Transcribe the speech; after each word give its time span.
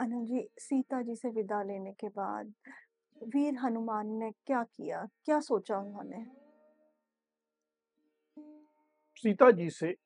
अनिल 0.00 0.24
जी, 0.24 0.48
सीता 0.58 1.02
जी 1.02 1.14
से 1.16 1.30
विदा 1.30 1.62
लेने 1.62 1.92
के 1.92 2.08
बाद 2.08 2.52
वीर 3.24 3.56
हनुमान 3.56 4.06
ने 4.08 4.30
क्या 4.46 4.62
किया? 4.62 5.08
क्या 5.24 5.40
सोचा 5.40 5.78
उन्होंने? 5.78 6.24
सीता 9.16 9.50
जी 9.50 9.70
से 9.70 9.96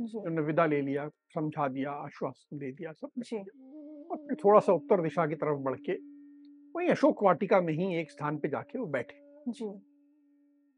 उन्होंने 0.00 0.42
विदा 0.42 0.66
ले 0.66 0.80
लिया, 0.82 1.08
समझा 1.08 1.68
दिया, 1.68 1.92
आश्वासन 1.92 2.58
दे 2.58 2.72
दिया 2.72 2.92
सब 2.92 3.10
जी, 3.18 3.38
और 3.38 4.16
फिर 4.16 4.36
थोड़ा-सा 4.44 4.72
उत्तर 4.72 5.02
दिशा 5.02 5.26
की 5.26 5.34
तरफ़ 5.34 5.58
बढ़ 5.58 5.78
के 5.90 5.92
वही 6.74 6.88
अशोक 6.88 7.22
वाटिका 7.22 7.60
में 7.60 7.72
ही 7.74 7.94
एक 7.96 8.10
स्थान 8.10 8.38
पे 8.38 8.48
जाके 8.48 8.78
वो 8.78 8.86
बैठे 8.86 9.20
जी, 9.48 9.68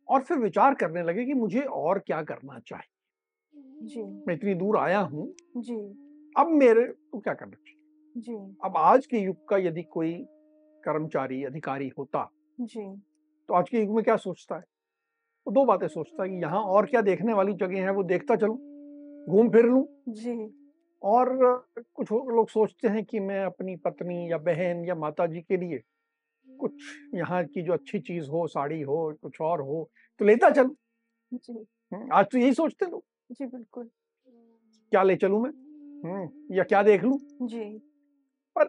और 0.09 0.23
फिर 0.23 0.39
विचार 0.39 0.75
करने 0.75 1.03
लगे 1.03 1.25
कि 1.25 1.35
मुझे 1.35 1.61
और 1.61 1.99
क्या 1.99 2.23
करना 2.23 2.59
चाहिए। 2.59 3.87
जी, 3.87 4.03
मैं 4.03 4.35
इतनी 4.35 4.55
दूर 4.55 4.79
आया 4.79 5.01
हूँ, 5.01 5.35
जी, 5.57 5.81
अब 6.37 6.49
मेरे 6.49 6.85
को 6.87 7.19
क्या 7.19 7.35
करना 7.35 7.53
चाहिए? 7.53 7.80
जी, 8.17 8.35
अब 8.65 8.77
आज 8.77 9.07
के 9.07 9.19
युग 9.19 9.49
का 9.49 9.57
यदि 9.57 9.83
कोई 9.83 10.13
कर्मचारी, 10.85 11.43
अधिकारी 11.45 11.89
होता, 11.99 12.29
जी, 12.59 12.87
तो 13.49 13.55
आज 13.55 13.69
के 13.69 13.81
युग 13.81 13.95
में 13.95 14.03
क्या 14.05 14.17
सोचता 14.17 14.57
है? 14.57 14.65
वो 15.47 15.53
2 15.53 15.65
बातें 15.65 15.87
सोचता 15.89 16.23
है 16.23 16.29
कि 16.29 16.37
यहाँ 16.37 16.63
और 16.65 16.87
क्या 16.87 17.01
देखने 17.01 17.33
वाली 17.33 17.53
जगह 17.53 17.85
है 17.85 17.93
वो 17.93 18.03
देखता 18.03 18.37
चलूँ, 18.37 18.57
घूम 19.29 19.51
फिर 19.51 19.65
लूँ 19.65 19.87
जी, 20.09 20.35
और 21.03 21.37
कुछ 21.95 22.13
और 22.13 22.35
लोग 22.35 22.49
सोचते 22.49 22.89
हैं 22.89 23.05
कि 23.05 23.21
मैं 23.21 23.45
अपनी 23.45 23.77
पत्नी 23.77 24.31
या 24.33 24.39
बहन 24.39 24.85
या 24.85 24.95
माता 24.95 25.27
जी 25.27 25.41
के 25.41 25.57
लिए 25.57 25.81
कुछ 26.49 26.73
यहाँ 27.15 27.45
की 27.45 27.63
जो 27.63 27.73
अच्छी 27.73 27.99
चीज़ 28.01 28.29
हो, 28.31 28.47
साड़ी 28.47 28.81
हो, 28.81 29.13
कुछ 29.23 29.41
और 29.41 29.61
हो, 29.61 29.89
तो 30.21 30.25
लेता 30.25 30.51
चलूँ। 30.51 30.75
जी, 31.33 31.67
आज 32.13 32.27
तो 32.33 32.39
यही 32.39 32.55
सोचते 32.55 32.87
लोग, 32.87 33.03
जी, 33.31 33.47
बिल्कुल। 33.47 33.89
क्या 34.93 35.03
ले 35.03 35.17
चलूँ 35.17 35.43
मैं? 35.43 35.51
हुँ, 36.05 36.57
या 36.57 36.65
क्या 36.65 36.83
देख 36.83 37.03
लूँ? 37.05 37.19
जी, 37.43 37.65
पर 38.59 38.67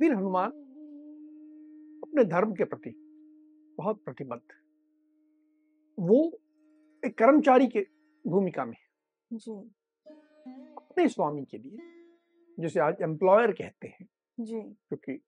वीर 0.00 0.12
हनुमान 0.14 0.50
अपने 2.02 2.24
धर्म 2.24 2.54
के 2.54 2.64
प्रति 2.64 2.90
बहुत 3.78 4.02
प्रतिबद्ध। 4.04 4.52
वो 5.98 6.40
एक 7.02 7.18
कर्मचारी 7.18 7.66
के 7.66 7.86
भूमिका 8.26 8.64
में 8.64 8.76
जी, 9.32 9.52
अपने 10.76 11.08
स्वामी 11.08 11.44
के 11.44 11.58
लिए, 11.58 11.78
जिसे 12.58 12.80
आज 12.80 13.02
एम्प्लॉयर 13.02 13.52
कहते 13.52 13.88
हैं, 13.88 14.08
जी, 14.40 14.60
क्योंकि 14.60 15.20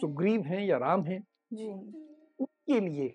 सुग्रीव 0.00 0.42
हैं 0.42 0.64
या 0.66 0.76
राम 0.78 1.04
हैं, 1.04 1.20
जी, 1.52 1.68
उनके 2.40 2.80
लिए 2.80 3.14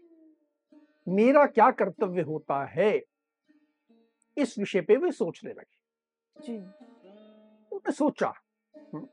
मेरा 1.08 1.46
क्या 1.46 1.72
कर्तव्य 1.72 2.22
होता 2.22 2.64
है, 2.66 2.92
इस 4.38 4.60
विषय 4.60 4.82
पे 4.82 4.96
वे 4.96 5.12
सोचने 5.12 5.52
लगे। 5.52 6.44
जी, 6.44 6.58
उन्होंने 6.58 7.92
सोचा 7.92 8.34
हुँ, 8.94 9.10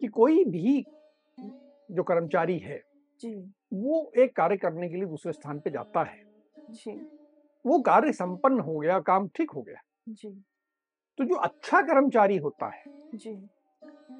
कि 0.00 0.06
कोई 0.06 0.44
भी 0.44 0.84
जो 1.90 2.02
कर्मचारी 2.02 2.58
है, 2.58 2.80
जी, 3.20 3.34
वो 3.74 4.12
एक 4.18 4.36
कार्य 4.36 4.56
करने 4.56 4.88
के 4.88 4.96
लिए 4.96 5.06
दूसरे 5.06 5.32
स्थान 5.32 5.58
पे 5.60 5.70
जाता 5.70 6.02
है। 6.02 6.22
जी, 6.70 6.92
वो 7.64 7.78
कार्य 7.80 8.12
संपन्न 8.12 8.60
हो 8.60 8.78
गया, 8.78 8.98
काम 9.00 9.28
ठीक 9.28 9.50
हो 9.50 9.62
गया। 9.62 9.80
जी, 10.08 10.28
तो 11.18 11.24
जो 11.24 11.34
अच्छा 11.34 11.80
कर्मचारी 11.82 12.36
होता 12.36 12.66
है, 12.66 12.84
जी, 13.14 13.30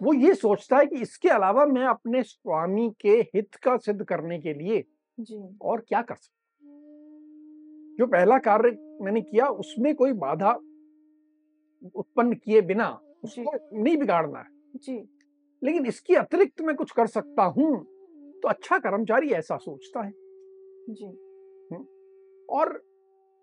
वो 0.03 0.13
ये 0.15 0.35
सोचता 0.35 0.79
है 0.79 0.87
कि 0.87 1.01
इसके 1.03 1.29
अलावा 1.29 1.65
मैं 1.67 1.85
अपने 1.87 2.23
स्वामी 2.23 2.91
के 3.01 3.17
हित 3.35 3.55
का 3.55 3.77
सिद्ध 3.77 4.03
करने 4.05 4.39
के 4.39 4.53
लिए 4.55 4.85
जी, 5.21 5.59
और 5.63 5.81
क्या 5.81 6.03
कर 6.03 6.15
सकता 6.15 6.37
जो 7.99 8.07
पहला 8.07 8.39
कार्य 8.39 8.71
मैंने 9.03 9.21
किया 9.21 9.47
उसमें 9.63 9.95
कोई 9.95 10.13
बाधा 10.13 10.51
उत्पन्न 11.95 12.35
किए 12.35 12.61
बिना 12.61 12.89
उसको 13.25 13.83
नहीं 13.83 13.97
बिगाड़ना 13.97 14.39
है। 14.39 14.47
जी, 14.77 14.99
लेकिन 15.63 15.87
इसके 15.87 16.15
अतिरिक्त 16.15 16.61
मैं 16.61 16.77
कुछ 16.77 16.91
कर 16.91 17.07
सकता 17.07 17.43
हूँ, 17.43 17.85
तो 18.43 18.49
अच्छा 18.49 18.79
कर्मचारी 18.79 19.31
ऐसा 19.31 19.57
सोचता 19.57 20.05
है। 20.05 20.13
जी, 20.91 21.07
हुँ, 21.73 21.87
और 22.51 22.83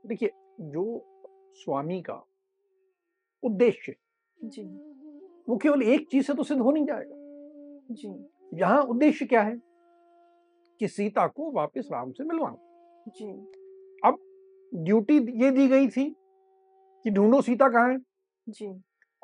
देखिए 0.06 0.30
जो 0.62 1.06
स्वामी 1.54 2.02
का 2.02 2.26
उद्देश्य 3.44 3.96
जी, 4.40 4.64
वो 5.50 5.58
केवल 5.58 5.84
एक 5.84 6.08
चीज़ 6.12 6.28
से 6.28 6.34
तो 6.34 6.44
सिद्ध 6.44 6.62
हो 6.62 6.72
नहीं 6.72 6.86
जाएगा। 6.86 7.16
जी, 7.92 8.30
यहाँ 8.62 8.82
उद्देश्य 8.84 9.26
क्या 9.26 9.42
है? 9.42 9.62
कि 10.80 10.88
सीता 10.88 11.28
को 11.28 11.52
वापस 11.52 11.90
राम 11.92 12.12
से 12.12 12.24
मिलवाना। 12.24 12.58
जी, 13.08 13.32
अब 14.06 14.18
ड्यूटी 14.74 15.18
ये 15.44 15.52
दी 15.52 15.68
गई 15.68 15.88
थी 15.88 16.16
कि 17.06 17.12
ढूंढो 17.12 17.42
सीता 17.42 17.70
कहाँ 17.70 17.90
है 17.90 17.98
जी, 18.50 18.68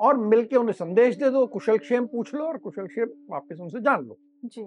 और 0.00 0.16
मिलके 0.18 0.56
उन्हें 0.56 0.72
संदेश 0.72 1.16
दे 1.16 1.30
दो, 1.30 1.46
कुशल-क्षेम 1.46 2.06
पूछ 2.06 2.34
लो 2.34 2.44
और 2.44 2.58
कुशल-क्षेम 2.58 3.10
वापस 3.30 3.60
उनसे 3.60 3.80
जान 3.80 4.04
लो। 4.04 4.16
जी, 4.44 4.62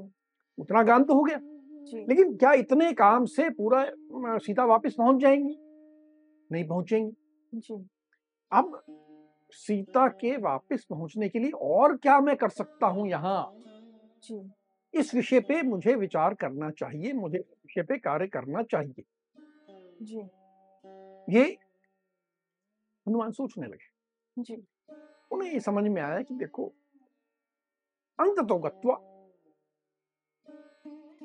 उतना 0.58 0.84
काम 0.84 1.04
तो 1.04 1.14
हो 1.14 1.24
गया। 1.24 1.40
जी, 1.86 2.06
लेकिन 2.10 2.36
क्या 2.38 2.52
इतने 2.54 2.92
काम 2.94 3.26
से 3.26 3.50
पूरा 3.50 3.86
सीता 4.40 4.66
वापस 4.66 4.96
पहुँच 4.98 5.22
जाएँगी 5.22 5.58
नहीं 6.52 6.68
पहुँचेंगी। 6.68 7.12
जी, 7.54 7.76
अब 8.52 8.82
सीता 9.52 10.08
के 10.08 10.36
वापस 10.38 10.86
पहुँचने 10.90 11.30
के 11.30 11.40
लिए 11.40 11.52
और 11.52 11.96
क्या 11.98 12.20
मैं 12.20 12.36
कर 12.36 12.50
सकता 12.50 12.88
हूँ 12.88 13.08
यहाँ? 13.08 13.52
इस 14.94 15.14
विषय 15.16 15.40
पे 15.40 15.62
मुझे 15.62 15.96
विचार 15.96 16.34
करना 16.34 16.70
चाहिए, 16.72 17.14
मुझे 17.14 17.38
इस 17.38 17.46
विषय 17.46 17.84
पे 17.84 17.98
कार्य 17.98 18.28
करना 18.28 18.64
चाहिए। 18.64 19.04
जी, 20.02 20.20
ये 21.30 21.44
हनुमान 23.08 23.32
सोचने 23.32 23.68
लगे। 23.68 24.44
जी, 24.44 24.56
उन्हें 25.36 25.52
ये 25.52 25.60
समझ 25.60 25.84
में 25.84 26.02
आया 26.02 26.22
कि 26.22 26.36
देखो 26.36 26.68
अंततो 28.20 28.58
गत्वा 28.60 28.96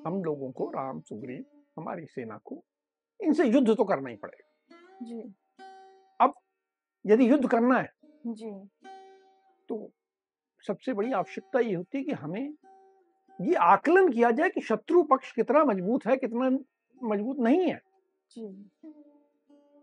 हम 0.04 0.22
लोगों 0.24 0.50
को 0.52 0.70
राम, 0.70 1.00
सुग्रीव, 1.00 1.44
हमारी 1.78 2.06
सेना 2.06 2.36
को 2.44 2.62
इनसे 3.20 3.44
युद्ध 3.44 3.76
तो 3.76 3.84
करना 3.84 4.10
ही 4.10 4.16
पड़ेगा। 4.16 5.06
जी, 5.06 5.20
अब 6.20 6.34
यदि 7.04 7.30
युद्ध 7.30 7.48
करना 7.48 7.78
है 7.78 7.92
जी, 8.26 8.50
तो 9.68 9.90
सबसे 10.64 10.92
बड़ी 10.92 11.12
आवश्यकता 11.12 11.60
ये 11.60 11.74
होती 11.74 11.98
है 11.98 12.04
कि 12.04 12.12
हमें 12.12 12.54
ये 13.38 13.54
आकलन 13.56 14.08
किया 14.08 14.30
जाए 14.30 14.48
कि 14.50 14.60
शत्रु 14.60 15.02
पक्ष 15.02 15.32
कितना 15.32 15.64
मज़बूत 15.64 16.06
है, 16.06 16.16
कितना 16.16 16.48
मज़बूत 17.00 17.38
नहीं 17.38 17.60
है। 17.60 17.80
जी, 18.30 18.42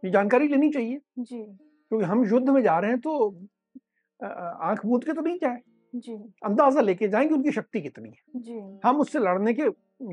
ये 0.03 0.11
जानकारी 0.11 0.47
लेनी 0.47 0.71
चाहिए 0.71 0.99
जी, 1.19 1.43
क्योंकि 1.43 2.05
हम 2.05 2.23
युद्ध 2.29 2.49
में 2.49 2.61
जा 2.63 2.77
रहे 2.79 2.91
हैं 2.91 2.99
तो 2.99 3.29
आँख 4.19 4.85
मूंद 4.85 5.03
के 5.03 5.13
तो 5.13 5.21
नहीं 5.21 5.37
जाए, 5.37 5.61
जी, 5.93 6.13
अंदाज़ा 6.45 6.81
लेके 6.81 7.07
जाएँ 7.07 7.27
कि 7.27 7.33
उनकी 7.33 7.51
शक्ति 7.51 7.81
कितनी 7.81 8.09
है। 8.09 8.41
जी, 8.41 8.59
हम 8.85 8.99
उससे 9.01 9.19
लड़ने 9.19 9.53
के 9.53 9.63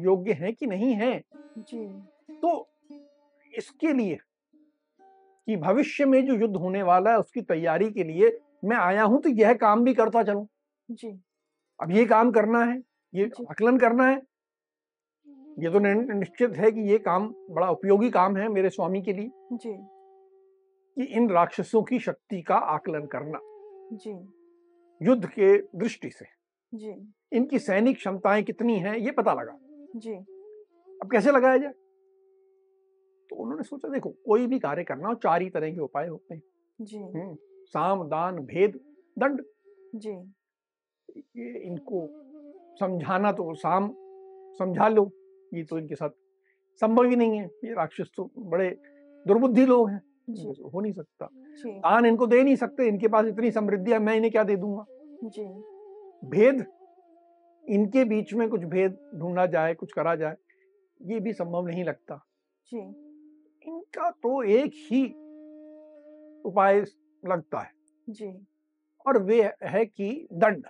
योग्य 0.03 0.33
हैं 0.33 0.53
कि 0.55 0.67
नहीं 0.67 0.93
हैं। 0.95 1.23
जी, 1.59 1.87
तो 2.31 2.69
इसके 3.53 3.93
लिए 3.93 4.19
कि 5.49 5.57
भविष्य 5.59 6.05
में 6.05 6.25
जो 6.27 6.35
युद्ध 6.35 6.57
होने 6.57 6.83
वाला 6.83 7.11
है 7.11 7.19
उसकी 7.19 7.43
तैयारी 7.43 7.91
के 7.91 8.05
लिए 8.05 8.39
मैं 8.65 8.77
आया 8.77 9.03
हूँ 9.05 9.21
तो 9.23 9.29
यह 9.31 9.53
काम 9.55 9.85
भी 9.85 9.95
करता 9.95 10.23
चलूँ। 10.23 10.47
जी, 10.89 11.09
अब 11.81 11.91
ये 11.91 12.05
काम 12.07 12.31
करना 12.33 12.65
है, 12.65 12.81
ये 13.15 13.31
आकलन 13.51 13.79
करना 13.79 14.07
है। 14.07 14.23
ये 15.59 15.71
तो 15.71 15.79
निश्चित 15.79 16.57
है 16.57 16.71
कि 16.73 16.81
ये 16.91 16.99
काम 16.99 17.27
बड़ा 17.51 17.69
उपयोगी 17.71 18.11
काम 18.11 18.37
है 18.37 18.49
मेरे 18.49 18.71
स्वामी 18.71 19.03
के 19.03 19.13
लिए 19.13 19.31
जी, 19.53 19.73
कि 20.97 21.05
इन 21.17 21.29
राक्षसों 21.31 21.83
की 21.83 21.99
शक्ति 22.01 22.41
का 22.43 22.57
आकलन 22.57 23.07
करना, 23.07 23.39
जी, 23.93 24.13
युद्ध 25.01 25.27
के 25.29 25.57
दृष्टि 25.79 26.11
से। 26.11 26.25
जी, 26.73 26.93
इनकी 27.33 27.59
सैनिक 27.59 27.97
क्षमताएँ 27.97 28.43
कितनी 28.43 28.79
हैं 28.79 28.97
ये 28.97 29.11
पता 29.11 29.33
लगा। 29.33 29.59
जी, 29.97 30.15
अब 30.99 31.11
कैसे 31.13 31.33
लगाया 31.33 31.57
जाए? 31.57 31.73
तो 33.31 33.37
उन्होंने 33.37 33.63
सोचा 33.63 33.89
देखो 33.89 34.11
कोई 34.27 34.47
भी 34.47 34.59
कार्य 34.59 34.85
करना 34.85 35.09
हो 35.09 35.15
चार 35.15 35.43
ही 35.43 35.51
तरह 35.51 35.71
के 35.71 35.81
उपाय 35.81 36.09
होते 36.09 36.35
हैं। 36.35 36.43
जी, 36.79 36.99
साम, 37.67 38.03
दान, 38.09 38.39
भेद, 38.47 38.81
दंड। 39.17 39.43
जी, 39.95 40.11
ये 41.37 41.59
इनको 41.61 42.07
समझाना 42.81 43.33
तो 43.33 43.55
साम 43.55 43.89
समझा 44.59 44.89
लो, 44.89 45.11
ये 45.55 45.63
तो 45.65 45.79
इनके 45.79 45.95
साथ 45.95 46.11
संभव 46.81 47.05
ही 47.05 47.17
नहीं 47.17 47.39
है। 47.39 47.45
ये 47.65 47.75
राक्षस 47.75 48.11
तो 48.17 48.31
बड़े 48.39 48.69
दुर्बुद्धि 49.27 49.67
लोग 49.67 49.89
हैं, 49.91 50.01
हो 50.31 50.81
नहीं 50.81 50.93
सकता। 50.93 51.29
दान 51.67 52.07
इनको 52.07 52.27
दे 52.27 52.43
नहीं 52.43 52.57
सकते, 52.57 52.89
इनके 52.89 53.09
पास 53.09 53.27
इतनी 53.27 53.51
समृद्धि 53.51 53.93
है, 53.93 53.99
मैं 53.99 54.15
इन्हें 54.15 54.31
क्या 54.33 54.45
दे 54.45 54.57
दूँगा? 54.57 54.85
जी, 55.25 55.45
भेद, 56.29 56.67
इनके 57.69 58.05
बीच 58.05 58.35
में 58.35 58.49
कुछ 58.49 58.65
भेद 58.65 58.99
ढूंढा 59.15 59.47
जाए 59.47 59.75
कुछ 59.75 59.93
करा 59.93 60.15
जाए 60.15 60.37
ये 61.03 61.21
भी 61.21 61.33
संभव 61.33 61.67
नहीं 61.67 61.85
लगता। 61.85 62.25
जी। 62.73 62.79
इनका 63.67 64.11
तो 64.11 64.43
एक 64.43 64.73
ही 64.75 65.07
उपाय 66.43 66.85
लगता 67.27 67.61
है। 67.61 67.73
जी। 68.11 68.47
और 69.07 69.23
वे 69.23 69.43
है 69.63 69.87
कि 69.87 70.29
दंड। 70.33 70.67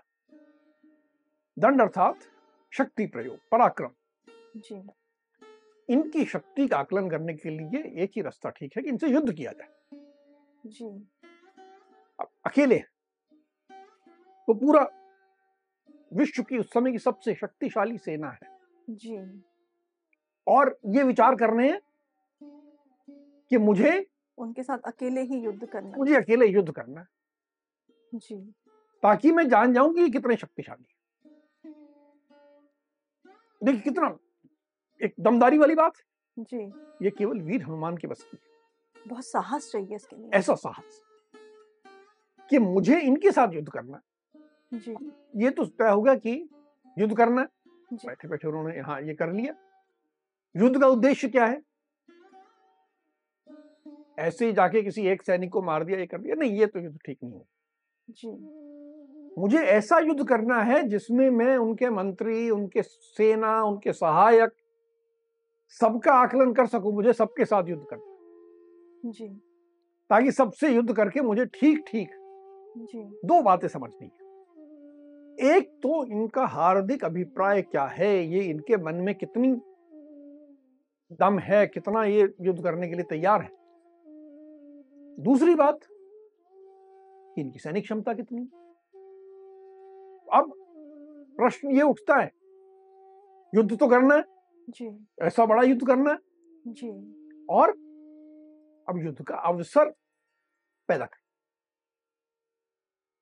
दंड 1.58 1.80
अर्थात 1.80 2.16
शक्ति 2.72 3.06
प्रयोग 3.06 3.36
पराक्रम। 3.52 3.90
जी। 4.56 4.88
इनकी 5.88 6.24
शक्ति 6.24 6.66
का 6.68 6.76
आकलन 6.76 7.08
करने 7.10 7.34
के 7.34 7.50
लिए 7.50 7.82
एक 8.02 8.10
ही 8.16 8.22
रास्ता 8.22 8.50
ठीक 8.50 8.76
है 8.76 8.82
कि 8.82 8.88
इनसे 8.88 9.08
युद्ध 9.08 9.32
किया 9.32 9.52
जाए। 9.52 10.00
जी। 10.66 10.86
अब 12.18 12.28
अकेले 12.46 12.78
वो 14.48 14.54
पूरा 14.54 14.86
विश्व 16.12 16.42
की 16.42 16.58
उस 16.58 16.72
समय 16.72 16.92
की 16.92 16.98
सबसे 16.98 17.34
शक्तिशाली 17.34 17.98
सेना 17.98 18.30
है। 18.30 18.56
जी। 18.90 19.18
और 20.46 20.78
ये 20.86 21.02
विचार 21.02 21.34
करने 21.34 21.70
हैं 21.70 21.80
कि 23.50 23.58
मुझे 23.58 24.06
उनके 24.38 24.62
साथ 24.62 24.78
अकेले 24.78 25.22
ही 25.22 25.38
युद्ध 25.40 25.66
करना 25.66 25.96
मुझे 25.96 26.14
अकेले 26.14 26.46
युद्ध 26.46 26.70
करना 26.72 27.00
है। 27.00 27.06
जी। 28.12 28.36
ताकि 29.02 29.32
मैं 29.32 29.48
जान 29.48 29.72
जाऊँ 29.72 29.94
कि 29.94 30.00
ये 30.00 30.08
कितने 30.10 30.36
शक्तिशाली 30.36 30.84
है। 30.84 30.92
देखिए 33.62 33.80
कितना 33.80 34.08
एक 35.04 35.14
दमदारी 35.20 35.58
वाली 35.58 35.74
बात? 35.74 35.92
है 36.36 36.44
जी। 36.44 36.58
ये 37.02 37.10
केवल 37.10 37.40
वीर 37.40 37.62
हनुमान 37.62 37.96
के 37.96 38.08
बस 38.08 38.22
की 38.22 38.36
है। 38.36 39.08
बहुत 39.08 39.24
साहस 39.26 39.70
चाहिए 39.72 39.96
इसके 39.96 40.16
लिए। 40.16 40.30
ऐसा 40.34 40.54
साहस 40.54 41.00
कि 42.50 42.58
मुझे 42.58 43.00
इनके 43.00 43.30
साथ 43.32 43.54
युद्ध 43.54 43.68
करना 43.68 44.00
जी। 44.72 44.94
ये 45.36 45.50
तो 45.50 45.64
तय 45.64 45.90
होगा 45.90 46.14
कि 46.14 46.32
युद्ध 46.98 47.16
करना 47.16 47.46
बैठे 47.92 48.28
बैठे 48.28 48.48
उन्होंने 48.48 48.76
यहाँ 48.76 49.00
ये 49.02 49.14
कर 49.14 49.32
लिया। 49.32 49.54
युद्ध 50.54 50.80
का 50.80 50.86
उद्देश्य 50.86 51.28
क्या 51.28 51.46
है? 51.46 51.60
ऐसे 54.18 54.46
ही 54.46 54.52
जाके 54.52 54.82
किसी 54.82 55.06
एक 55.08 55.22
सैनिक 55.22 55.50
को 55.50 55.62
मार 55.62 55.84
दिया 55.84 55.98
ये 55.98 56.06
कर 56.06 56.18
दिया। 56.18 56.34
नहीं 56.34 56.58
ये 56.58 56.66
तो 56.66 56.80
युद्ध 56.80 56.98
ठीक 57.06 57.18
नहीं 57.24 57.34
है। 57.34 57.44
जी। 58.08 58.28
मुझे 59.38 59.58
ऐसा 59.58 59.98
युद्ध 59.98 60.28
करना 60.28 60.60
है 60.62 60.82
जिसमें 60.88 61.28
मैं 61.30 61.56
उनके 61.56 61.90
मंत्री 61.90 62.50
उनके 62.50 62.82
सेना 62.82 63.62
उनके 63.62 63.92
सहायक 63.92 64.54
सबका 65.68 66.12
आकलन 66.12 66.52
कर 66.52 66.66
सकूँ 66.66 66.92
मुझे 66.92 67.12
सबके 67.12 67.44
साथ 67.44 67.68
युद्ध 67.68 67.84
करना। 67.90 69.10
जी। 69.10 69.28
ताकि 70.10 70.32
सबसे 70.32 70.68
युद्ध 70.68 70.92
करके 70.96 71.20
मुझे 71.20 71.44
ठीक 71.46 71.84
ठीक 71.88 72.08
जी। 72.90 73.02
दो 73.24 73.42
बातें 73.42 73.68
समझनी 73.68 74.06
है 74.06 74.22
एक 75.50 75.68
तो 75.82 76.04
इनका 76.04 76.46
हार्दिक 76.46 77.04
अभिप्राय 77.04 77.62
क्या 77.62 77.84
है? 77.84 78.26
ये 78.26 78.42
इनके 78.42 78.76
मन 78.76 78.94
में 78.94 79.14
कितनी 79.14 79.52
दम 81.20 81.38
है? 81.38 81.66
कितना 81.66 82.04
ये 82.04 82.28
युद्ध 82.40 82.62
करने 82.62 82.88
के 82.88 82.94
लिए 82.94 83.04
तैयार 83.04 83.42
है? 83.42 83.48
दूसरी 85.20 85.54
बात 85.54 85.80
इनकी 87.38 87.58
सैनिक 87.58 87.84
क्षमता 87.84 88.12
कितनी 88.12 88.42
अब 90.32 90.52
प्रश्न 91.36 91.70
ये 91.70 91.82
उठता 91.82 92.20
है 92.20 92.30
युद्ध 93.52 93.78
तो 93.78 93.88
करना 93.88 94.14
है। 94.14 94.33
जी। 94.70 95.06
ऐसा 95.22 95.46
बड़ा 95.46 95.62
युद्ध 95.62 95.86
करना 95.86 96.10
है। 96.10 96.16
जी। 96.66 96.90
और 97.50 97.70
अब 98.88 98.98
युद्ध 99.04 99.24
का 99.24 99.36
अवसर 99.36 99.90
पैदा 100.88 101.06
कर। 101.06 101.18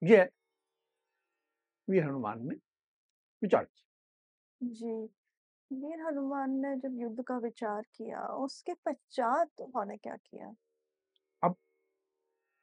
यह 0.06 0.28
वीर 1.90 2.04
हनुमान 2.04 2.38
ने 2.40 2.54
विचार 3.42 3.64
किया। 3.64 4.68
जी। 4.68 5.08
वीर 5.72 6.00
हनुमान 6.06 6.50
ने 6.50 6.76
जब 6.76 7.00
युद्ध 7.00 7.22
का 7.22 7.38
विचार 7.38 7.82
किया 7.82 8.26
उसके 8.26 8.74
पश्चात 8.74 9.50
उन्होंने 9.58 9.96
क्या 9.96 10.16
किया? 10.16 10.54
अब 11.42 11.56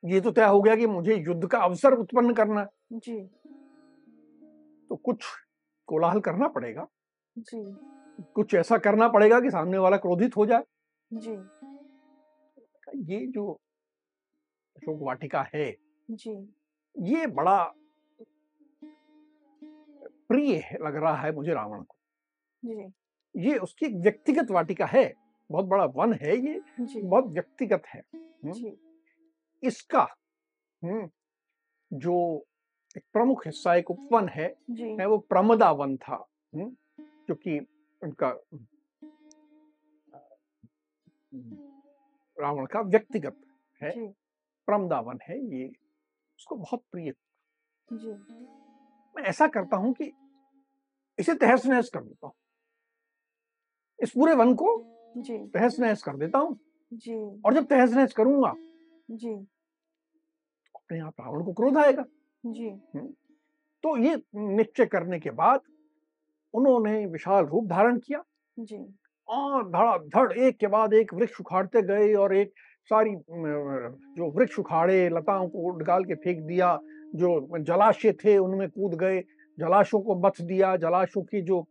ये 0.06 0.22
तो 0.22 0.32
तय 0.32 0.46
हो 0.46 0.62
गया 0.62 0.76
कि 0.76 0.88
मुझे 0.88 1.16
युद्ध 1.16 1.48
का 1.48 1.60
अवसर 1.60 1.94
उत्पन्न 1.94 2.34
करना 2.34 2.68
जी। 2.94 3.20
तो 4.90 4.96
कुछ 4.96 5.26
कोलाहल 5.88 6.20
करना 6.20 6.48
पड़ेगा। 6.48 6.88
जी। 7.38 7.76
कुछ 8.36 8.54
ऐसा 8.56 8.78
करना 8.78 9.08
पड़ेगा 9.08 9.40
कि 9.40 9.50
सामने 9.52 9.78
वाला 9.78 9.98
क्रोधित 9.98 10.38
हो 10.38 10.46
जाए। 10.46 10.64
जी। 11.12 11.32
ये 13.14 13.26
जो 13.28 13.52
अशोक 14.78 15.00
वाटिका 15.02 15.42
है 15.56 15.72
जी। 16.12 16.32
ये 16.96 17.28
बड़ा 17.28 17.64
प्रिय 20.30 20.78
लग 20.82 20.96
रहा 20.96 21.16
है 21.16 21.32
मुझे 21.32 21.54
रावण 21.54 21.82
को। 21.84 21.96
जी। 22.64 22.92
ये 23.36 23.58
उसकी 23.58 23.88
व्यक्तिगत 24.02 24.52
वाटिका 24.52 24.86
है 24.86 25.14
बहुत 25.50 25.66
बड़ा 25.66 25.86
वन 25.86 26.14
है 26.14 26.38
ये 26.38 26.62
जी। 26.80 27.02
बहुत 27.02 27.26
व्यक्तिगत 27.26 27.84
है। 27.88 28.02
जी। 28.46 28.78
इसका 29.64 30.08
जो 30.82 32.46
एक 32.98 33.04
प्रमुख 33.14 33.46
हिस्सा 33.46 33.76
एक 33.76 33.92
उपवन 33.92 34.28
है 34.30 34.54
जी। 34.70 34.96
है 35.00 35.06
वो 35.06 35.18
प्रमदा 35.18 35.72
वन 35.72 35.98
था 35.98 36.26
जो 36.56 37.36
कि 37.36 37.60
उनका 38.02 38.28
हम्म, 41.34 41.58
रावण 42.38 42.66
का 42.66 42.82
व्यक्तिगत 42.82 43.40
है 43.82 43.92
जी। 43.92 44.08
प्रमदा 44.68 45.00
वन 45.00 45.20
है 45.24 45.38
ये 45.56 45.68
उसको 46.40 46.56
बहुत 46.56 46.84
प्रिय। 46.92 47.14
जी। 47.88 48.12
मैं 49.16 49.24
ऐसा 49.24 49.48
करता 49.48 49.78
हूँ 49.78 49.94
कि 49.94 50.12
इसे 51.20 51.34
तहस 51.36 51.66
नहस 51.66 51.90
कर 51.94 52.04
देता 52.04 52.28
हूँ। 52.28 52.34
इस 54.00 54.12
पूरे 54.12 54.34
वन 54.36 54.54
को 54.56 54.76
जी। 55.18 55.38
तहस 55.48 55.80
नहस 55.80 56.04
कर 56.04 56.18
देता 56.18 56.40
हूँ। 56.40 56.58
जी। 56.94 57.42
और 57.46 57.54
जब 57.54 57.66
तहस 57.66 57.94
नहस 57.94 58.14
करूँगा 58.14 58.54
जी। 59.12 59.36
तो 60.66 60.80
अपने 60.80 61.00
आप 61.00 61.22
रावण 61.22 61.44
को 61.46 61.54
क्रोध 61.54 61.78
आएगा। 61.78 62.04
जी। 62.44 62.70
तो 63.84 63.98
ये 63.98 64.16
निश्चय 64.36 64.86
करने 64.86 65.20
के 65.20 65.30
बाद 65.32 65.62
उन्होंने 66.54 67.06
विशाल 67.06 67.46
रूप 67.46 67.68
धारण 67.68 67.98
किया 67.98 68.24
जी। 68.58 68.78
और 69.28 69.68
धड़ाधड़ 69.70 70.32
एक 70.34 70.58
के 70.60 70.68
बाद 70.68 70.94
एक 70.94 71.14
वृक्ष 71.14 71.40
उखाड़ते 71.42 71.82
गए 71.82 72.14
और 72.14 72.36
एक 72.36 72.54
सारी 72.92 73.16
जो 74.18 74.32
वृक्ष 74.32 74.60
उखाड़े 74.60 74.98
लताओं 75.10 75.48
को 75.48 75.78
निकाल 75.78 76.04
के 76.04 76.16
फेंक 76.16 76.42
दिया 76.44 76.78
जो 77.16 77.58
जलाशय 77.62 78.12
थे 78.24 78.38
उनमें 78.38 78.70
कूद 78.70 78.96
गए 79.00 79.20
जलाशयों 79.58 80.02
को 80.02 80.16
बच 80.16 80.42
दिया 80.42 80.76
जलाशयों 80.78 81.24
की 81.24 81.42
जो 81.42 81.66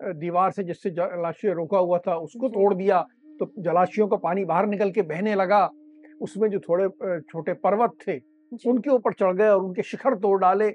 दीवार 0.00 0.50
से 0.50 0.64
जिससे 0.64 0.90
जलाशय 0.90 1.52
रोका 1.52 1.78
हुआ 1.78 1.98
था 1.98 2.14
उसको 2.18 2.48
तोड़ 2.48 2.74
दिया 2.74 3.00
तो 3.40 3.52
जलाशयों 3.58 4.08
का 4.08 4.16
पानी 4.18 4.44
बाहर 4.44 4.66
निकल 4.66 4.90
के 4.90 5.02
बहने 5.04 5.34
लगा 5.34 5.68
उसमें 6.22 6.48
जो 6.50 6.58
थोड़े 6.58 6.88
छोटे 7.22 7.52
पर्वत 7.58 7.96
थे 8.06 8.18
उनके 8.66 8.90
ऊपर 8.90 9.12
चढ़ 9.12 9.34
गए 9.36 9.48
और 9.48 9.64
उनके 9.64 9.82
शिखर 9.82 10.14
तोड़ 10.18 10.40
डाले 10.40 10.70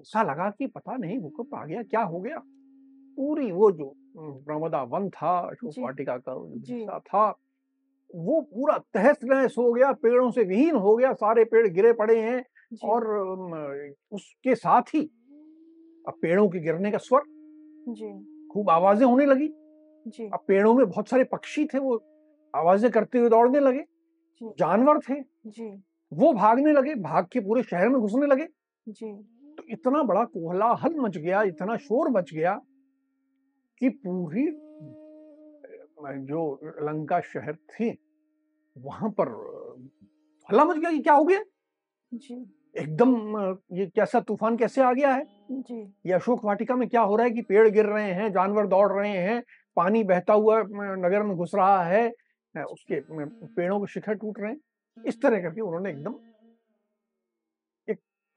ऐसा 0.00 0.22
लगा 0.22 0.48
कि 0.50 0.66
पता 0.66 0.96
नहीं 0.96 1.18
भूकंप 1.20 1.54
आ 1.54 1.64
गया 1.64 1.82
क्या 1.82 2.02
हो 2.02 2.20
गया? 2.20 2.38
पूरी 3.18 3.50
वो 3.52 3.70
जो 3.72 3.88
अम, 4.18 4.32
प्रमदा 4.44 4.82
वन 4.82 5.08
था 5.10 5.38
अशोक 5.40 5.74
वाटिका 5.78 6.16
का 6.18 6.32
हिस्सा 6.68 6.98
था 6.98 7.28
वो 8.10 8.40
पूरा 8.40 8.76
तहस 8.94 9.18
नहस 9.24 9.54
हो 9.58 9.72
गया 9.72 9.92
पेड़ों 9.92 10.30
से 10.30 10.42
विहीन 10.44 10.76
हो 10.76 10.96
गया 10.96 11.12
सारे 11.12 11.44
पेड़ 11.44 11.66
गिरे 11.68 11.92
पड़े 11.92 12.20
हैं 12.20 12.44
और 12.84 13.06
उसके 14.12 14.54
साथ 14.54 14.94
ही 14.94 15.00
अब 16.08 16.14
पेड़ों 16.22 16.48
के 16.48 16.60
गिरने 16.60 16.90
का 16.90 16.98
स्वर। 16.98 17.20
खूब 18.52 18.70
आवाज़ें 18.70 19.06
होने 19.06 19.26
लगी। 19.26 19.48
जी। 20.06 20.28
अब 20.28 20.44
पेड़ों 20.48 20.74
में 20.74 20.86
बहुत 20.86 21.08
सारे 21.08 21.24
पक्षी 21.24 21.64
थे 21.64 21.78
वो 21.78 21.96
आवाज़ें 22.54 22.90
करते 22.92 23.18
हुए 23.18 23.28
दौड़ने 23.28 23.60
लगे 23.60 23.84
जानवर 24.58 24.98
थे। 24.98 25.20
जी। 25.46 25.70
वो 26.12 26.32
भागने 26.32 26.72
लगे 26.72 26.94
भाग 26.94 27.26
के 27.32 27.40
पूरे 27.40 27.62
शहर 27.62 27.88
में 27.88 28.00
घुसने 28.00 28.26
लगे। 28.26 28.46
जी। 28.86 29.12
तो 29.62 29.72
इतना 29.72 30.02
बड़ा 30.02 30.24
कोलाहल 30.24 30.94
मच 31.00 31.16
गया 31.16 31.42
इतना 31.44 31.76
शोर 31.78 32.08
मच 32.10 32.30
गया 32.34 32.54
कि 33.80 33.88
पूरी 33.88 34.46
जो 36.26 36.42
लंका 36.82 37.20
शहर 37.22 37.56
थे 37.70 37.90
वहाँ 38.76 39.10
पर 39.10 39.28
हल्ला 40.48 40.64
मच 40.64 40.76
गया 40.76 40.90
कि 40.90 40.98
क्या 40.98 41.14
हो 41.14 41.24
गया? 41.24 41.42
जी। 42.12 42.34
एकदम 42.76 43.10
ये 43.72 43.86
कैसा 43.86 44.20
तूफ़ान 44.20 44.56
कैसे 44.56 44.82
आ 44.82 44.92
गया 44.92 45.12
है? 45.14 45.24
जी। 45.52 45.80
ये 46.06 46.12
अशोक 46.12 46.44
वाटिका 46.44 46.76
में 46.76 46.88
क्या 46.88 47.00
हो 47.00 47.16
रहा 47.16 47.26
है 47.26 47.32
कि 47.32 47.42
पेड़ 47.42 47.68
गिर 47.68 47.86
रहे 47.86 48.12
हैं 48.12 48.30
जानवर 48.32 48.66
दौड़ 48.66 48.92
रहे 48.92 49.16
हैं 49.18 49.42
पानी 49.76 50.02
बहता 50.04 50.32
हुआ 50.34 50.60
नगर 50.98 51.22
में 51.22 51.36
घुस 51.36 51.52
रहा 51.54 51.82
है 51.84 52.08
उसके 52.54 53.00
पेड़ों 53.00 53.80
के 53.80 53.86
शिखर 53.86 54.14
टूट 54.14 54.40
रहे 54.40 54.50
हैं। 54.50 55.04
इस 55.04 55.22
तरह 55.22 55.42
करके 55.42 55.60
उन्होंने 55.60 55.90
एकदम 55.90 56.12
एक 56.12 56.31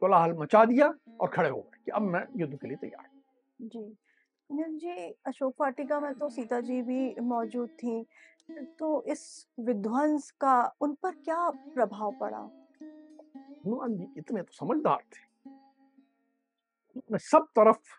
कोलाहल 0.01 0.33
मचा 0.33 0.65
दिया 0.65 0.93
और 1.19 1.29
खड़े 1.29 1.49
हो 1.49 1.57
गए 1.57 1.79
कि 1.85 1.91
अब 1.91 2.01
मैं 2.01 2.25
युद्ध 2.37 2.55
के 2.55 2.67
लिए 2.67 2.77
तैयार 2.77 3.09
जी। 3.59 3.97
जी 4.49 5.11
अशोक 5.25 5.55
वाटिका 5.61 5.99
में 5.99 6.13
तो 6.13 6.29
सीता 6.29 6.59
जी 6.61 6.81
भी 6.81 7.15
मौजूद 7.19 7.69
थी। 7.69 8.05
तो 8.79 9.03
इस 9.03 9.47
विध्वंस 9.59 10.31
का 10.31 10.75
उन 10.81 10.93
पर 10.93 11.11
क्या 11.11 11.49
प्रभाव 11.49 12.11
पड़ा? 12.19 12.37
हनुमान 12.37 13.95
जी 13.97 14.07
इतने 14.17 14.41
तो 14.41 14.53
समझदार 14.53 15.03
थे। 15.13 15.23
सब 17.17 17.47
तरफ़ 17.59 17.93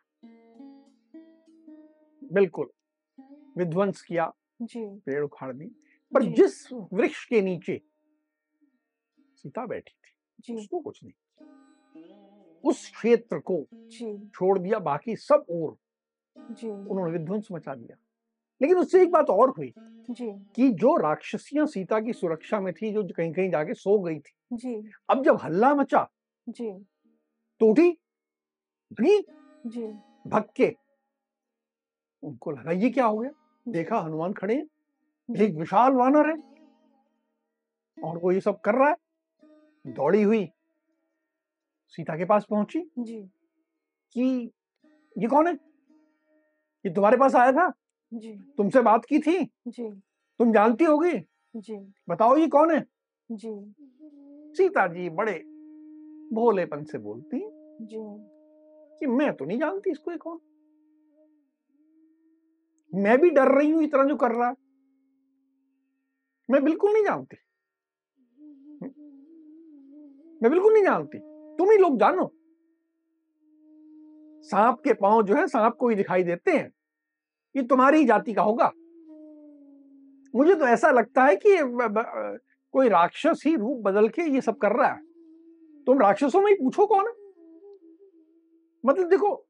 बिल्कुल 2.23 2.71
विध्वंस 3.57 4.03
किया 4.03 4.33
जी। 4.62 4.85
पेड़ 5.07 5.23
उखाड़ 5.25 5.53
दी 5.53 5.67
पर 6.12 6.23
जिस 6.35 6.73
वृक्ष 6.73 7.25
के 7.25 7.41
नीचे 7.43 7.81
सीता 9.37 9.67
बैठी 9.67 9.93
थी 9.93 10.12
जी। 10.41 10.55
उसको 10.55 10.81
कुछ 10.81 11.05
नहीं। 11.05 11.12
उस 12.66 12.90
क्षेत्र 12.90 13.38
को 13.38 13.64
जी। 13.73 14.28
छोड़ 14.35 14.58
दिया 14.58 14.78
बाकी 14.78 15.16
सब 15.16 15.44
और। 15.50 15.76
जी। 16.52 16.68
उन्होंने 16.68 17.12
विध्वंस 17.12 17.49
मचा 17.52 17.75
दिया। 17.75 17.96
लेकिन 18.62 18.78
उससे 18.78 19.02
एक 19.02 19.11
बात 19.11 19.30
और 19.30 19.50
हुई 19.50 19.73
जी। 20.11 20.30
कि 20.54 20.70
जो 20.70 20.96
राक्षसियाँ 20.96 21.66
सीता 21.66 22.00
की 22.00 22.12
सुरक्षा 22.12 22.61
में 22.61 22.73
थी 22.75 22.92
जो 22.92 23.02
कहीं 23.16 23.32
कहीं 23.32 23.50
जाके 23.50 23.75
सो 23.75 23.99
गई 23.99 24.18
थी 24.18 24.32
जी। 24.52 24.90
अब 25.11 25.25
जब 25.25 25.38
हल्ला 25.42 25.75
मचा 25.75 26.08
जी। 26.49 26.70
तो 27.61 27.70
उठी 27.70 27.90
भगी 28.92 29.20
जी। 29.66 29.87
भग 30.26 30.49
के 30.56 30.76
उनको 32.23 32.50
लगा 32.50 32.70
ये 32.70 32.90
क्या 32.90 33.06
हो 33.06 33.18
गया? 33.18 33.30
देखा 33.68 33.99
हनुमान 33.99 34.32
खड़े 34.32 34.54
हैं, 34.54 34.66
एक 35.37 35.54
विशाल 35.54 35.92
वानर 35.92 36.30
है 36.30 36.37
और 37.99 38.18
वो 38.18 38.32
ये 38.32 38.40
सब 38.40 38.61
कर 38.61 38.75
रहा 38.75 38.88
है। 38.88 38.96
दौड़ी 39.94 40.23
हुई 40.23 40.49
सीता 41.88 42.16
के 42.16 42.25
पास 42.25 42.47
पहुँची। 42.50 42.90
जी। 42.99 43.31
कि 44.12 44.50
ये 45.19 45.28
कौन 45.28 45.47
है? 45.47 45.52
ये 46.87 46.95
तुम्हारे 46.95 47.16
पास 47.16 47.35
आया 47.35 47.52
था? 47.52 47.73
जी। 48.14 48.33
तुमसे 48.57 48.83
बात 48.83 49.05
की 49.05 49.19
थी? 49.19 49.45
जी। 49.69 49.90
तुम 50.38 50.52
जानती 50.52 50.85
होगी? 50.85 51.12
जी। 51.57 51.93
बताओ 52.09 52.37
ये 52.37 52.49
कौन 52.49 52.71
है? 52.71 52.87
जी। 53.33 53.75
सीता 54.55 54.87
जी 54.87 55.11
बड़े 55.11 55.33
भोलेपन 56.33 56.85
से 56.85 56.99
बोलती 56.99 57.38
जी। 57.87 58.00
कि 58.99 59.07
मैं 59.07 59.33
तो 59.37 59.45
नहीं 59.45 59.59
जानती 59.59 59.90
इसको 59.90 60.11
ये 60.11 60.16
कौन? 60.16 60.38
मैं 62.95 63.19
भी 63.19 63.31
डर 63.31 63.49
रही 63.49 63.71
हूँ 63.71 63.83
इतना 63.83 64.05
जो 64.05 64.16
कर 64.16 64.31
रहा 64.31 64.49
है। 64.49 64.55
मैं 66.50 66.64
बिल्कुल 66.64 66.93
नहीं 66.93 67.05
जानती। 67.05 67.37
मैं 70.43 70.50
बिल्कुल 70.50 70.73
नहीं 70.73 70.85
जानती। 70.85 71.36
तुम 71.58 71.70
ही 71.70 71.76
लोग 71.76 71.98
जानो। 71.98 72.30
सांप 74.42 74.80
के 74.80 74.94
पाँव 74.94 75.22
जो 75.22 75.34
है 75.34 75.46
सांप 75.46 75.76
को 75.76 75.88
ही 75.88 75.96
दिखाई 75.96 76.22
देते 76.25 76.50
हैं। 76.50 76.72
ये 77.54 77.62
तुम्हारी 77.62 77.98
ही 77.98 78.04
जाति 78.04 78.32
का 78.32 78.42
होगा। 78.42 78.70
मुझे 80.34 80.54
तो 80.54 80.66
ऐसा 80.66 80.90
लगता 80.90 81.25
है 81.25 81.36
कि 81.36 81.56
कोई 82.75 82.88
राक्षस 82.88 83.42
ही 83.46 83.54
रूप 83.56 83.80
बदल 83.82 84.08
के 84.08 84.22
ये 84.22 84.40
सब 84.40 84.56
कर 84.56 84.72
रहा 84.72 84.88
है। 84.88 85.00
तुम 85.86 86.00
राक्षसों 86.00 86.40
में 86.42 86.50
ही 86.50 86.54
पूछो 86.54 86.86
कौन 86.86 87.06
है? 87.06 87.12
मतलब 88.84 89.08
देखो 89.08 89.46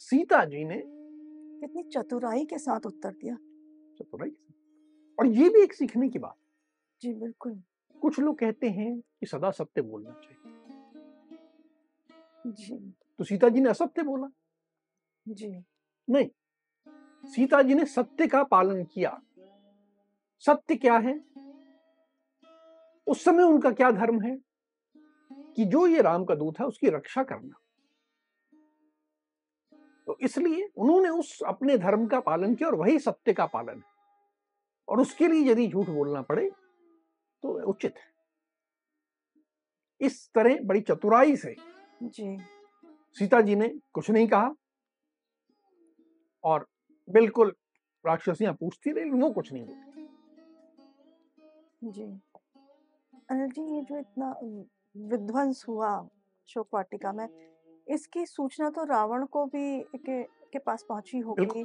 सीता 0.00 0.44
जी 0.44 0.64
ने 0.64 0.82
कितनी 0.86 1.82
चतुराई 1.82 2.44
के 2.44 2.58
साथ 2.58 2.86
उत्तर 2.86 3.10
दिया। 3.10 3.34
चतुराई 3.98 4.30
से 4.30 4.54
और 5.18 5.26
ये 5.26 5.48
भी 5.48 5.62
एक 5.62 5.72
सीखने 5.72 6.08
की 6.08 6.18
बात। 6.18 6.36
जी 7.02 7.12
बिल्कुल। 7.14 7.60
कुछ 8.02 8.18
लोग 8.20 8.38
कहते 8.38 8.68
हैं 8.68 8.98
कि 9.00 9.26
सदा 9.26 9.50
सत्य 9.50 9.82
बोलना 9.82 10.10
चाहिए। 10.10 10.53
जी। 12.46 12.94
तो 13.18 13.24
सीता 13.24 13.48
जी 13.48 13.60
ने 13.60 13.70
असत्य 13.70 14.02
बोला। 14.02 14.28
जी। 15.28 15.64
नहीं 16.10 16.28
सीता 17.30 17.62
जी 17.62 17.74
ने 17.74 17.84
सत्य 17.84 18.26
का 18.26 18.44
पालन 18.44 18.84
किया। 18.84 19.22
सत्य 20.38 20.76
क्या 20.76 20.98
है? 20.98 21.24
उस 23.06 23.24
समय 23.24 23.42
उनका 23.42 23.70
क्या 23.70 23.90
धर्म 23.90 24.22
है? 24.22 24.38
कि 25.56 25.64
जो 25.64 25.86
ये 25.86 26.02
राम 26.02 26.24
का 26.24 26.34
दूत 26.34 26.60
है 26.60 26.66
उसकी 26.66 26.88
रक्षा 26.90 27.22
करना। 27.22 27.60
तो 30.06 30.18
इसलिए 30.20 30.70
उन्होंने 30.76 31.08
उस 31.08 31.42
अपने 31.42 31.78
धर्म 31.78 32.06
का 32.06 32.20
पालन 32.20 32.54
किया 32.54 32.68
और 32.68 32.74
वही 32.74 32.98
सत्य 32.98 33.32
का 33.32 33.46
पालन 33.46 33.76
है। 33.76 33.94
और 34.88 35.00
उसके 35.00 35.28
लिए 35.28 35.52
यदि 35.52 35.68
झूठ 35.68 35.86
बोलना 35.86 36.22
पड़े 36.22 36.50
तो 37.42 37.70
उचित 37.70 37.94
है। 37.96 38.14
इस 40.00 40.30
तरह 40.34 40.58
बड़ी 40.62 40.80
चतुराई 40.80 41.36
से 41.36 41.73
जी। 42.04 42.36
सीता 43.16 43.40
जी 43.40 43.54
ने 43.56 43.68
कुछ 43.92 44.10
नहीं 44.10 44.26
कहा। 44.28 44.54
और 46.44 46.66
बिल्कुल 47.08 47.54
राक्षसियाँ 48.06 48.52
पूछती 48.54 48.90
रही 48.90 49.10
वो 49.10 49.30
कुछ 49.30 49.52
नहीं 49.52 49.64
बोली 49.64 50.08
जी। 51.90 52.20
अनिल 53.30 53.50
जी 53.50 53.62
ये 53.76 53.82
जो 53.82 53.98
इतना 53.98 54.28
विध्वंस 54.96 55.64
हुआ 55.68 56.08
शोक 56.48 56.68
वाटिका 56.74 57.12
में 57.12 57.28
इसकी 57.88 58.26
सूचना 58.26 58.70
तो 58.70 58.84
रावण 58.84 59.24
को 59.26 59.44
भी 59.46 59.80
के, 59.96 60.22
के 60.22 60.58
पास 60.58 60.84
पहुँची 60.88 61.18
होगी। 61.18 61.64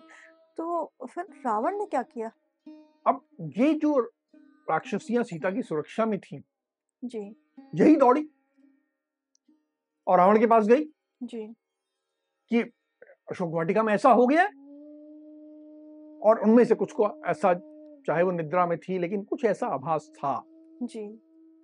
तो 0.57 0.93
फिर 1.09 1.23
रावण 1.45 1.77
ने 1.77 1.85
क्या 1.85 2.01
किया? 2.01 2.31
अब 3.07 3.21
ये 3.57 3.73
जो 3.73 3.99
राक्षसियाँ 4.69 5.23
सीता 5.23 5.51
की 5.51 5.61
सुरक्षा 5.61 6.05
में 6.05 6.19
थी 6.19 6.43
जी। 7.03 7.35
यही 7.75 7.95
दौड़ी। 7.95 8.29
और 10.09 10.17
रावण 10.17 10.39
के 10.39 10.47
पास 10.47 10.67
गई। 10.67 10.83
जी। 11.23 11.45
कि 12.51 12.61
अशोक 13.31 13.53
वाटिका 13.53 13.83
में 13.83 13.93
ऐसा 13.93 14.09
हो 14.09 14.27
गया 14.27 14.43
और 16.27 16.39
उनमें 16.39 16.63
से 16.65 16.75
कुछ 16.75 16.91
को 16.91 17.09
ऐसा 17.25 17.53
चाहे 18.07 18.23
वो 18.23 18.31
निद्रा 18.31 18.65
में 18.65 18.77
थी 18.77 18.99
लेकिन 18.99 19.23
कुछ 19.23 19.45
ऐसा 19.45 19.67
आभास 19.67 20.09
था 20.15 20.43
जी। 20.83 21.07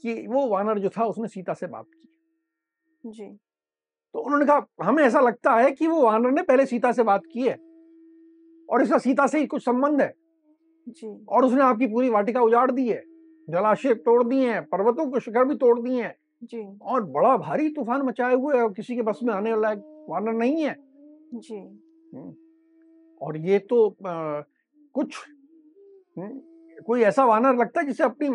कि 0.01 0.27
वो 0.27 0.47
वानर 0.47 0.79
जो 0.79 0.89
था 0.89 1.05
उसने 1.05 1.27
सीता 1.27 1.53
से 1.53 1.67
बात 1.67 1.85
की। 1.85 2.09
जी। 3.05 3.25
तो 4.13 4.19
उन्होंने 4.19 4.45
कहा 4.45 4.65
हमें 4.81 5.03
ऐसा 5.03 5.19
लगता 5.19 5.55
है 5.55 5.71
कि 5.71 5.87
वो 5.87 6.01
वानर 6.01 6.31
ने 6.31 6.41
पहले 6.41 6.65
सीता 6.65 6.91
से 6.91 7.03
बात 7.03 7.21
की 7.33 7.47
है 7.47 7.55
और 8.69 8.81
इसका 8.81 8.97
सीता 8.97 9.27
से 9.27 9.39
ही 9.39 9.45
कुछ 9.45 9.65
संबंध 9.65 10.01
है 10.01 10.13
जी। 10.87 11.25
और 11.29 11.45
उसने 11.45 11.63
आपकी 11.63 11.87
पूरी 11.87 12.09
वाटिका 12.09 12.41
उजाड़ 12.41 12.71
दी 12.71 12.87
है 12.89 13.01
जलाशय 13.49 13.93
तोड़ 13.93 14.23
दिए 14.23 14.51
हैं 14.51 14.63
पर्वतों 14.65 15.11
के 15.11 15.19
शिखर 15.19 15.45
भी 15.45 15.55
तोड़ 15.55 15.79
दिए 15.79 16.03
हैं 16.03 16.15
जी। 16.41 16.63
और 16.81 17.03
बड़ा 17.03 17.35
भारी 17.37 17.69
तूफ़ान 17.69 18.01
मचाए 18.01 18.35
हुए 18.35 18.59
और 18.61 18.73
किसी 18.73 18.95
के 18.95 19.01
बस 19.01 19.19
में 19.23 19.33
आने 19.33 19.53
वाला 19.53 19.71
वानर 20.09 20.33
नहीं 20.33 20.63
है। 20.63 20.75
जी। 21.33 21.61
और 23.21 23.37
ये 23.37 23.59
तो 23.59 23.87
आ, 23.89 24.41
कुछ 24.95 25.15
कोई 26.85 27.01
ऐसा 27.01 27.25
वानर 27.25 27.55
लगता 27.55 27.81
है 27.81 27.87
जिसे 27.87 28.03
अपनी 28.03 28.29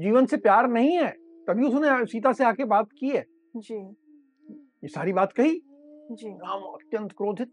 जीवन 0.00 0.26
से 0.26 0.36
प्यार 0.36 0.68
नहीं 0.68 0.96
है 0.96 1.10
तभी 1.48 1.66
उसने 1.66 2.04
सीता 2.06 2.32
से 2.32 2.44
आके 2.44 2.64
बात 2.64 2.88
की 2.98 3.08
है। 3.10 3.24
जी। 3.56 3.74
ये 3.74 4.88
सारी 4.88 5.12
बात 5.12 5.32
कही। 5.32 5.60
जी। 6.12 6.28
राम 6.28 6.62
अत्यंत 6.62 7.12
क्रोधित 7.12 7.52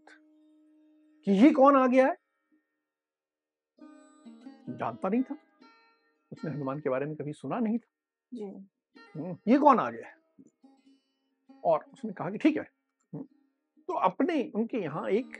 कि 1.26 1.32
ये 1.32 1.50
कौन 1.50 1.76
आ 1.76 1.86
गया 1.86 2.06
है? 2.06 2.16
जानता 4.70 5.08
नहीं 5.08 5.22
था। 5.22 5.36
उसने 6.32 6.50
हनुमान 6.50 6.80
के 6.80 6.90
बारे 6.90 7.06
में 7.06 7.14
कभी 7.16 7.32
सुना 7.32 7.58
नहीं 7.58 7.78
था। 7.78 7.90
जी। 8.32 8.50
ये 9.16 9.58
कौन 9.58 9.78
आ 9.78 9.88
गया 9.90 11.60
और 11.64 11.84
उसने 11.92 12.12
कहा 12.12 12.30
कि 12.30 12.38
ठीक 12.38 12.56
है। 12.56 12.62
हम्म, 13.12 13.24
तो 13.88 13.94
अपने 14.00 14.42
उनके 14.54 14.78
यहाँ 14.78 15.08
एक 15.10 15.36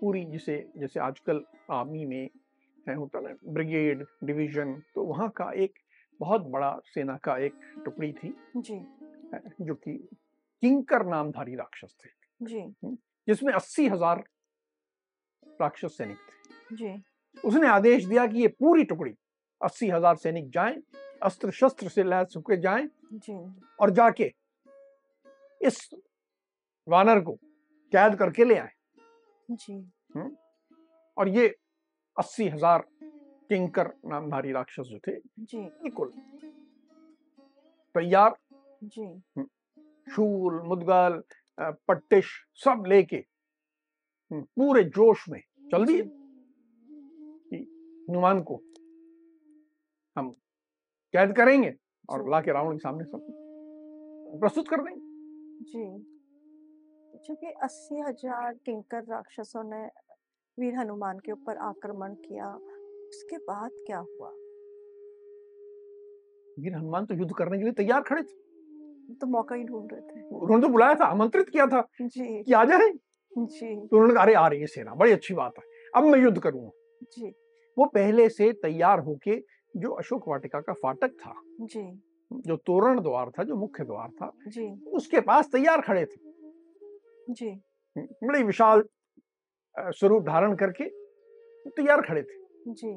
पूरी 0.00 0.24
जिसे 0.24 0.56
जैसे 0.78 1.00
आजकल 1.00 1.44
आर्मी 1.70 2.04
में 2.06 2.28
है 2.86 2.94
होता 2.94 3.20
ना 3.20 3.34
ब्रिगेड 3.52 4.04
डिवीज़न 4.24 4.74
तो 4.94 5.04
वहाँ 5.04 5.28
का 5.36 5.50
एक 5.54 5.78
बहुत 6.20 6.42
बड़ा 6.46 6.76
सेना 6.84 7.16
का 7.24 7.36
एक 7.38 7.54
टुकड़ी 7.84 8.12
थी 8.12 8.34
जी। 8.58 8.80
जो 9.60 9.74
कि 9.74 9.92
किंकर 10.62 11.04
नामधारी 11.06 11.54
राक्षस 11.54 11.96
थे। 12.04 12.08
जी। 12.40 12.96
जिसमें 13.28 13.52
अस्सी 13.52 13.86
हज़ार 13.88 14.22
राक्षस 15.60 15.96
सैनिक 15.98 16.16
थे। 16.18 16.76
जी। 16.76 17.02
उसने 17.44 17.68
आदेश 17.68 18.04
दिया 18.04 18.26
कि 18.26 18.40
ये 18.40 18.48
पूरी 18.50 18.84
टुकड़ी 18.84 19.14
अस्सी 19.60 19.88
हज़ार 19.90 20.16
सैनिक 20.16 20.50
जाएँ 20.50 20.76
अस्त्र 21.22 21.50
शस्त्र 21.52 21.88
से 21.88 22.04
लैस 22.04 22.34
होके 22.36 22.56
जाएँ 22.60 22.88
जी। 23.16 23.34
और 23.80 23.90
जाके 23.90 24.32
इस 25.60 25.88
वानर 26.86 27.20
को 27.20 27.32
कैद 27.92 28.14
करके 28.18 28.44
ले 28.44 28.56
आए। 28.58 28.70
जी। 29.48 29.74
और 31.16 31.28
ये 31.28 31.46
अस्सी 32.16 32.48
हज़ार 32.48 32.84
किंकर 33.50 33.92
नामधारी 34.06 34.52
राक्षस 34.52 34.86
जो 34.86 34.98
थे 34.98 35.18
जी। 35.40 35.58
बिल्कुल 35.58 36.10
तैयार। 37.94 38.36
जी। 38.84 39.44
शूल 40.06 40.60
मुदगल 40.62 41.22
पट्टिश 41.58 42.30
सब 42.64 42.84
लेके 42.88 43.24
पूरे 44.30 44.82
जोश 44.90 45.28
में 45.28 45.40
चल 45.72 45.84
दिए। 45.86 46.02
हनुमान 48.08 48.42
को 48.42 48.56
हम 50.16 50.30
कैद 51.14 51.32
करेंगे 51.36 51.70
और 52.08 52.28
ला 52.30 52.40
के 52.40 52.52
रावण 52.52 52.72
के 52.72 52.78
सामने 52.78 53.04
सब 53.04 53.26
प्रस्तुत 54.40 54.68
कर 54.68 54.82
देंगे। 54.82 55.00
जी। 55.64 57.18
चूँकि 57.18 57.52
अस्सी 57.62 58.00
हज़ार 58.00 58.54
किंकर 58.66 59.02
राक्षसों 59.02 59.62
ने 59.64 59.84
वीर 60.58 60.74
हनुमान 60.74 61.18
के 61.18 61.32
ऊपर 61.32 61.56
आक्रमण 61.64 62.14
किया 62.16 62.48
उसके 63.08 63.36
बाद 63.38 63.70
क्या 63.86 63.98
हुआ? 63.98 64.30
वीर 66.56 66.74
हनुमान 66.74 67.06
तो 67.06 67.14
युद्ध 67.14 67.32
करने 67.34 67.58
के 67.58 67.64
लिए 67.64 67.72
तैयार 67.72 68.02
खड़े 68.02 68.22
थे। 68.22 69.14
तो 69.14 69.26
मौका 69.26 69.54
ही 69.54 69.64
ढूंढ 69.64 69.92
रहे 69.92 70.00
थे। 70.00 70.22
उन्होंने 70.36 70.62
तो 70.62 70.68
बुलाया 70.68 70.94
था 70.94 71.04
आमंत्रित 71.06 71.48
किया 71.48 71.66
था 71.66 71.80
जी। 72.02 72.42
कि 72.42 72.52
आ 72.52 72.64
जाए। 72.64 72.90
जी। 73.36 73.74
तो 73.76 73.96
उन्होंने 73.96 74.14
कहा 74.14 74.22
अरे 74.22 74.34
आ 74.34 74.46
रही 74.46 74.60
है 74.60 74.66
सेना 74.66 74.94
बड़ी 74.94 75.12
अच्छी 75.12 75.34
बात 75.34 75.58
है। 75.58 75.64
अब 75.94 76.04
मैं 76.04 76.18
युद्ध 76.20 76.38
करूँगा। 76.38 76.70
जी। 77.12 77.34
वो 77.76 77.86
पहले 77.86 78.28
से 78.28 78.52
तैयार 78.62 79.00
होके 79.00 79.36
जो 79.74 79.90
अशोक 79.90 80.28
वाटिका 80.28 80.60
का 80.60 80.72
फाटक 80.72 81.12
था 81.20 81.34
जी। 81.62 81.82
जो 82.30 82.56
तोरण 82.56 83.00
द्वार 83.00 83.30
था 83.30 83.44
जो 83.44 83.56
मुख्य 83.56 83.84
द्वार 83.84 84.10
था 84.12 84.30
जी। 84.48 84.66
उसके 84.92 85.20
पास 85.20 85.48
तैयार 85.52 85.80
खड़े 85.80 86.04
थे। 86.04 87.32
जी। 87.32 87.50
बड़े 87.96 88.42
विशाल 88.42 88.84
स्वरूप 89.76 90.22
धारण 90.22 90.54
करके 90.56 90.88
तैयार 91.70 92.00
खड़े 92.00 92.22
थे। 92.22 92.72
जी। 92.72 92.94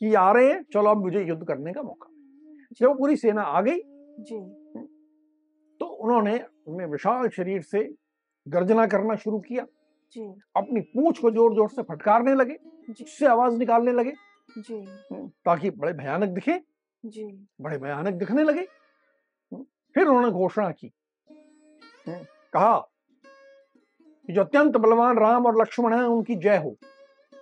कि 0.00 0.14
आ 0.14 0.30
रहे 0.32 0.52
हैं 0.52 0.62
चलो 0.72 0.90
अब 0.90 1.02
मुझे 1.04 1.24
युद्ध 1.24 1.42
करने 1.46 1.72
का 1.72 1.82
मौका। 1.82 2.08
जब 2.80 2.98
पूरी 2.98 3.16
सेना 3.16 3.42
आ 3.42 3.60
गई 3.60 3.80
जी। 4.20 4.38
तो 5.80 5.86
उन्होंने 5.86 6.38
अपने 6.38 6.86
विशाल 6.86 7.28
शरीर 7.28 7.62
से 7.62 7.82
गर्जना 8.46 8.86
करना 8.86 9.14
शुरू 9.16 9.38
किया। 9.40 9.66
जी। 10.16 10.22
अपनी 10.56 10.80
पूछ 10.80 11.18
को 11.18 11.30
ज़ोर 11.30 11.54
ज़ोर 11.54 11.68
से 11.68 11.82
फटकारने 11.84 12.34
लगे 12.34 12.56
उससे 12.92 13.26
आवाज़ 13.26 13.56
निकालने 13.56 13.92
लगे। 13.92 14.12
जी। 14.58 14.84
ताकि 15.44 15.70
बड़े 15.70 15.92
भयानक 15.92 16.28
दिखे। 16.28 16.60
जी। 17.04 17.24
बड़े 17.60 17.78
भयानक 17.78 18.14
दिखने 18.14 18.44
लगे। 18.44 18.66
फिर 19.94 20.06
उन्होंने 20.06 20.30
घोषणा 20.30 20.70
की। 20.70 20.92
कहा 22.08 22.76
कि 24.28 24.32
जो 24.32 24.44
अत्यंत 24.44 24.76
बलवान 24.76 25.18
राम 25.18 25.46
और 25.46 25.60
लक्ष्मण 25.60 25.94
हैं 25.94 26.02
उनकी 26.02 26.34
जय 26.36 26.56
हो। 26.56 26.76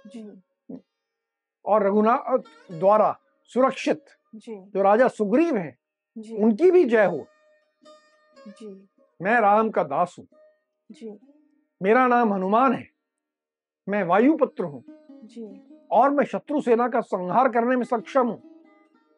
जी। 0.06 0.42
और 1.64 1.87
रघुनाथ 1.87 2.38
द्वारा 2.73 3.18
सुरक्षित 3.44 4.04
जी। 4.35 4.56
जो 4.56 4.82
राजा 4.82 5.08
सुग्रीव 5.08 5.56
हैं 5.56 5.76
जी। 6.18 6.37
उनकी 6.37 6.70
भी 6.70 6.85
जय 6.85 7.04
हो। 7.04 7.26
जी। 8.49 8.88
मैं 9.20 9.40
राम 9.40 9.70
का 9.70 9.82
दास 9.82 10.16
हूँ। 10.18 10.26
जी। 10.90 11.18
मेरा 11.82 12.06
नाम 12.06 12.32
हनुमान 12.32 12.75
है। 12.75 12.88
मैं 13.88 14.02
वायुपुत्र 14.04 14.64
हूँ। 14.64 14.85
जी। 15.25 15.44
और 15.90 16.11
मैं 16.11 16.25
शत्रु 16.25 16.61
सेना 16.61 16.88
का 16.88 17.00
संहार 17.00 17.49
करने 17.49 17.76
में 17.76 17.85
सक्षम 17.85 18.26
हूँ। 18.26 18.43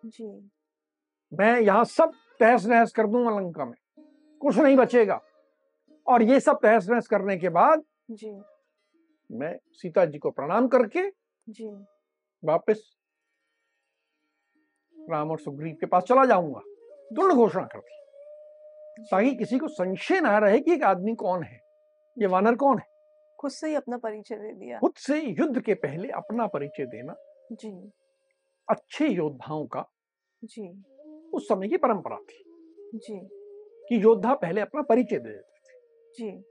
जी। 0.04 0.50
मैं 1.32 1.60
यहाँ 1.60 1.84
सब 1.84 2.12
तहस 2.40 2.66
नहस 2.66 2.92
कर 2.92 3.06
दूँगा 3.06 3.30
लंका 3.30 3.64
में। 3.64 3.76
कुछ 4.40 4.58
नहीं 4.58 4.76
बचेगा। 4.76 5.20
और 6.06 6.22
ये 6.22 6.40
सब 6.40 6.58
तहस 6.62 6.88
नहस 6.88 7.06
करने 7.06 7.36
के 7.36 7.48
बाद 7.48 7.82
जी। 8.10 8.40
मैं 9.30 9.58
सीता 9.72 10.04
जी 10.04 10.18
को 10.18 10.30
प्रणाम 10.30 10.68
करके 10.68 11.10
जी। 11.48 11.68
वापस 12.44 12.96
राम 15.10 15.30
और 15.30 15.38
सुग्रीव 15.38 15.76
के 15.80 15.86
पास 15.86 16.02
चला 16.02 16.24
जाऊँगा। 16.24 16.60
दृढ़ 17.12 17.32
घोषणा 17.32 17.62
कर 17.62 17.78
दी। 17.78 17.94
ताकि 19.04 19.34
किसी 19.34 19.58
को 19.58 19.68
संशय 19.68 20.20
ना 20.20 20.38
रहे 20.38 20.60
कि 20.60 20.72
एक 20.72 20.82
आदमी 20.82 21.14
कौन 21.14 21.42
है। 21.42 21.60
ये 22.18 22.26
वानर 22.26 22.54
कौन 22.54 22.78
है? 22.78 22.97
खुद 23.38 23.50
से 23.50 23.68
ही 23.68 23.74
अपना 23.74 23.96
परिचय 23.96 24.36
दे 24.36 24.52
दिया। 24.52 24.78
खुद 24.78 24.92
से 24.96 25.20
युद्ध 25.20 25.60
के 25.60 25.74
पहले 25.74 26.08
अपना 26.08 26.46
परिचय 26.46 26.86
देना। 26.86 27.14
जी। 27.52 27.92
अच्छे 28.70 29.08
योद्धाओं 29.08 29.66
का 29.66 29.90
जी। 30.44 30.84
उस 31.34 31.48
समय 31.48 31.68
की 31.68 31.76
परंपरा 31.76 32.16
थी। 32.16 32.44
जी। 32.94 33.20
कि 33.88 34.02
योद्धा 34.02 34.34
पहले 34.34 34.60
अपना 34.60 34.82
परिचय 34.82 35.18
दे 35.18 35.30
देते 35.30 35.58
थे। 35.58 35.78
जी। 36.18 36.44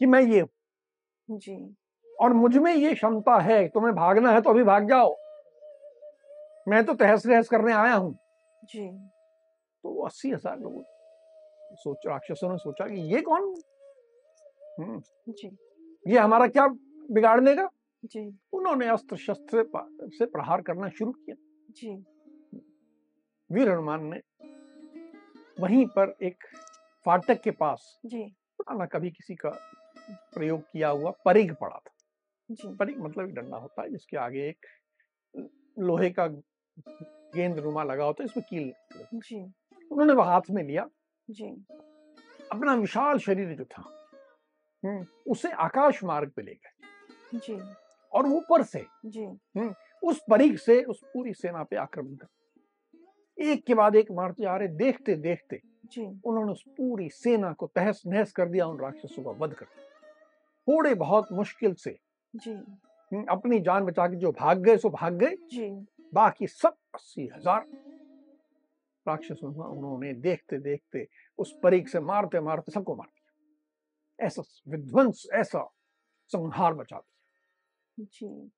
कि 0.00 0.06
मैं 0.06 0.22
ये 0.22 0.40
हूँ। 0.40 1.38
जी। 1.38 1.76
और 2.20 2.32
मुझमें 2.32 2.74
ये 2.74 2.94
क्षमता 2.94 3.38
है 3.38 3.68
तुम्हें 3.68 3.94
भागना 3.94 4.32
है 4.32 4.40
तो 4.40 4.50
अभी 4.50 4.62
भाग 4.62 4.88
जाओ। 4.88 5.16
मैं 6.68 6.84
तो 6.84 6.94
तहस 6.94 7.26
नहस 7.26 7.48
करने 7.48 7.72
आया 7.72 7.94
हूँ। 7.94 8.18
जी। 8.64 8.88
तो 9.84 10.02
अस्सी 10.02 10.30
हज़ार 10.30 10.58
लोग 10.58 10.84
सोच 11.74 12.06
राक्षसों 12.06 12.50
ने 12.50 12.56
सोचा 12.56 12.86
कि 12.86 13.14
ये 13.14 13.20
कौन? 13.20 13.54
हम्म, 14.80 15.02
जी। 15.28 15.48
ये 16.08 16.18
हमारा 16.18 16.46
क्या 16.46 16.66
बिगाड़ 17.10 17.40
जी। 18.04 18.38
उन्होंने 18.52 18.88
अस्त्र 18.88 19.16
शस्त्र 19.16 19.64
से 20.08 20.26
प्रहार 20.26 20.62
करना 20.62 20.88
शुरू 20.88 21.12
किया। 21.12 21.36
जी। 21.70 22.04
वीर 23.52 23.70
हनुमान 23.70 24.04
ने 24.04 24.20
वहीं 25.60 25.86
पर 25.86 26.16
एक 26.22 26.44
फाटक 27.04 27.42
के 27.42 27.50
पास 27.50 28.00
जी। 28.06 28.24
पुराना 28.58 28.86
कभी 28.86 29.10
किसी 29.10 29.34
का 29.34 29.50
प्रयोग 30.10 30.60
किया 30.60 30.88
हुआ 30.88 31.12
परिघ 31.24 31.54
पड़ा 31.54 31.76
था। 31.76 31.90
जी। 32.50 32.76
परिघ 32.76 32.98
मतलब 32.98 33.28
एक 33.28 33.34
डंडा 33.34 33.56
होता 33.56 33.82
है 33.82 33.90
जिसके 33.90 34.16
आगे 34.16 34.48
एक 34.48 34.66
लोहे 35.78 36.10
का 36.10 36.26
गेंद 37.36 37.58
रुमा 37.58 37.82
लगा 37.84 38.04
होता 38.04 38.22
है 38.22 38.24
इसमें 38.24 38.44
कील 38.50 38.72
जी। 39.14 39.42
उन्होंने 39.92 40.12
वह 40.12 40.24
हाथ 40.24 40.50
में 40.50 40.64
लिया। 40.64 40.88
जी। 41.30 41.64
अपना 42.52 42.74
विशाल 42.74 43.18
शरीर 43.18 43.54
जो 43.54 43.64
था 43.64 44.01
उसे 44.84 45.50
आकाश 45.60 46.02
मार्ग 46.04 46.30
पे 46.36 46.42
ले 46.42 46.54
गए। 46.54 47.38
जी। 47.38 47.58
और 48.12 48.26
ऊपर 48.28 48.62
से 48.64 48.84
जी। 49.06 49.26
उस 50.02 50.20
परीख 50.30 50.58
से 50.58 50.82
उस 50.84 51.00
पूरी 51.04 51.32
सेना 51.34 51.62
पे 51.62 51.76
आक्रमण 51.76 52.14
कर 52.14 53.42
एक 53.44 53.64
के 53.66 53.74
बाद 53.74 53.96
एक 53.96 54.10
मारते 54.12 54.42
जा 54.42 54.56
रहे 54.56 54.68
देखते 54.68 55.14
देखते 55.16 55.60
जी। 55.86 56.02
उन्होंने 56.02 56.52
उस 56.52 56.64
पूरी 56.68 57.08
सेना 57.10 57.52
को 57.52 57.66
तहस 57.66 58.02
नहस 58.06 58.32
कर 58.32 58.48
दिया 58.48 58.66
उन 58.66 58.78
राक्षसों 58.80 59.22
का 59.22 59.30
वध 59.38 59.54
कर 59.54 59.66
थोड़े 60.68 60.94
बहुत 60.96 61.32
मुश्किल 61.32 61.74
से 61.74 61.96
जी। 62.34 62.52
अपनी 63.12 63.60
जान 63.60 63.84
बचा 63.84 64.06
के 64.08 64.16
जो 64.16 64.32
भाग 64.32 64.58
गए 64.58 64.76
सो 64.76 64.90
भाग 64.90 65.14
गए। 65.14 65.36
जी। 65.52 65.70
बाकी 66.14 66.46
सब 66.46 66.74
अस्सी 66.94 67.28
हज़ार 67.34 67.66
राक्षसों 69.06 69.52
को 69.52 69.64
उन्होंने 69.64 70.12
देखते 70.14 70.58
देखते 70.60 71.06
उस 71.38 71.58
परिघ 71.62 71.86
से 71.88 72.00
मारते 72.02 72.40
मारते 72.40 72.72
सबको 72.72 72.94
मार 72.96 73.06
दिया। 73.06 73.21
ऐसा 74.18 74.42
विध्वंस 74.68 75.26
ऐसा 75.34 75.64
संहार 76.32 76.74
मचा 76.74 76.96
दिया 76.96 78.04
जी। 78.12 78.50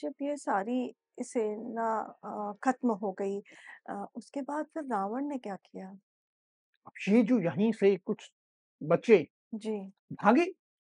जब 0.00 0.12
ये 0.22 0.36
सारी 0.36 0.94
सेना 1.20 2.54
खत्म 2.64 2.92
हो 2.92 3.12
गई 3.12 3.38
उसके 4.16 4.42
बाद 4.42 4.66
फिर 4.74 4.82
रावण 4.84 5.26
ने 5.28 5.38
क्या 5.38 5.56
किया? 5.56 5.88
अब 6.86 6.92
ये 7.08 7.22
जो 7.22 7.38
यहीं 7.40 7.70
से 7.72 7.96
कुछ 7.96 8.30
बच्चे 8.82 9.26
जी। 9.54 9.78
भागे? 10.14 10.46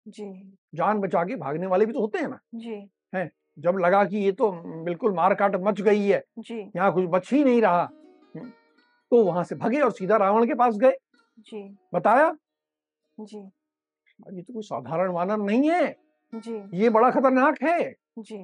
जी। 0.07 0.57
जान 0.75 0.99
बचा 0.99 1.23
के 1.23 1.35
भागने 1.35 1.67
वाले 1.67 1.85
भी 1.85 1.93
तो 1.93 1.99
होते 1.99 2.19
हैं 2.19 2.27
ना। 2.27 2.39
जी। 2.55 3.29
जब 3.57 3.77
लगा 3.77 4.03
कि 4.05 4.17
ये 4.17 4.31
तो 4.31 4.51
बिल्कुल 4.83 5.13
मार 5.13 5.33
काट 5.35 5.55
मच 5.61 5.81
गई 5.81 6.01
है 6.01 6.23
जी। 6.39 6.59
यहाँ 6.75 6.91
कुछ 6.93 7.05
बच 7.09 7.31
ही 7.33 7.43
नहीं 7.43 7.61
रहा 7.61 7.81
हम्म, 7.81 8.49
तो 8.49 9.23
वहाँ 9.25 9.43
से 9.43 9.55
भगे 9.55 9.79
और 9.81 9.91
सीधा 9.91 10.17
रावण 10.17 10.45
के 10.47 10.55
पास 10.55 10.77
गए। 10.77 10.91
जी। 11.39 11.61
बताया 11.93 12.29
जी। 13.19 13.37
ये 14.33 14.41
तो 14.41 14.53
कोई 14.53 14.63
साधारण 14.63 15.11
वानर 15.11 15.37
नहीं 15.37 15.69
है। 15.69 15.95
जी। 16.35 16.77
ये 16.77 16.89
बड़ा 16.89 17.11
खतरनाक 17.11 17.63
है। 17.63 17.95
जी। 18.19 18.37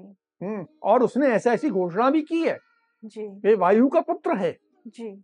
हम्म, 0.44 0.66
और 0.84 1.04
उसने 1.04 1.28
ऐसा 1.28 1.54
ऐसी 1.54 1.70
घोषणा 1.70 2.10
भी 2.10 2.22
की 2.22 2.44
है 2.48 2.60
जी। 3.06 3.22
ये 3.22 3.56
वायु 3.56 3.88
का 3.90 4.02
पुत्र 4.02 4.38
है। 4.38 4.58
जी। 4.88 5.24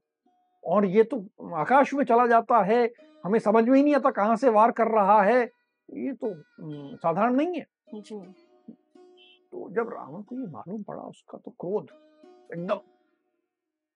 और 0.65 0.85
ये 0.85 1.03
तो 1.03 1.17
आकाश 1.55 1.93
में 1.93 2.03
चला 2.05 2.27
जाता 2.27 2.63
है। 2.63 2.93
हमें 3.25 3.39
समझ 3.39 3.63
में 3.69 3.77
ही 3.77 3.83
नहीं 3.83 3.95
आता 3.95 4.11
कहाँ 4.11 4.35
से 4.35 4.49
वार 4.49 4.71
कर 4.71 4.87
रहा 4.87 5.21
है। 5.23 5.41
ये 5.93 6.13
तो 6.13 6.33
साधारण 6.97 7.33
नहीं 7.33 7.59
है। 7.59 7.65
जी। 7.93 8.19
तो 9.51 9.69
जब 9.69 9.89
रावण 9.89 10.21
को 10.21 10.35
ये 10.35 10.47
मालूम 10.47 10.83
पड़ा 10.83 11.03
उसका 11.03 11.37
तो 11.37 11.51
क्रोध 11.51 11.87
एकदम 12.53 12.79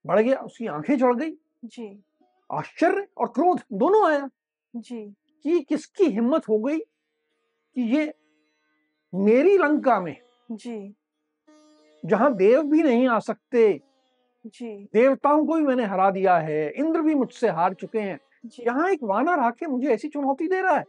बढ़ 0.06 0.20
गया। 0.20 0.40
उसकी 0.40 0.68
आँखें 0.68 0.98
चढ़ 0.98 1.16
गई। 1.16 1.32
जी। 1.66 2.04
आश्चर्य 2.52 3.08
और 3.18 3.28
क्रोध 3.28 3.60
दोनों 3.74 4.10
आया। 4.10 4.30
जी। 4.76 5.16
कि 5.46 5.60
किसकी 5.60 6.06
हिम्मत 6.06 6.48
हो 6.50 6.58
गई 6.60 6.78
कि 6.78 7.82
ये 7.96 8.14
मेरी 9.14 9.58
लंका 9.58 10.00
में 10.00 10.16
जी। 10.52 10.96
जहाँ 12.04 12.34
देव 12.36 12.62
भी 12.64 12.84
नहीं 12.84 13.08
आ 13.08 13.20
सकते 13.20 13.82
जी। 14.46 14.90
देवताओं 14.94 15.46
को 15.46 15.56
भी 15.56 15.62
मैंने 15.62 15.86
हरा 15.86 16.10
दिया 16.12 16.38
है 16.38 16.70
इंद्र 16.72 17.02
भी 17.02 17.16
मुझसे 17.16 17.50
हार 17.50 17.74
चुके 17.74 18.00
हैं। 18.00 18.20
यहाँ 18.60 18.90
एक 18.90 19.04
वानर 19.04 19.40
आके 19.40 19.68
मुझे 19.68 19.88
ऐसी 19.90 20.08
चुनौती 20.08 20.48
दे 20.48 20.62
रहा 20.62 20.76
है 20.78 20.86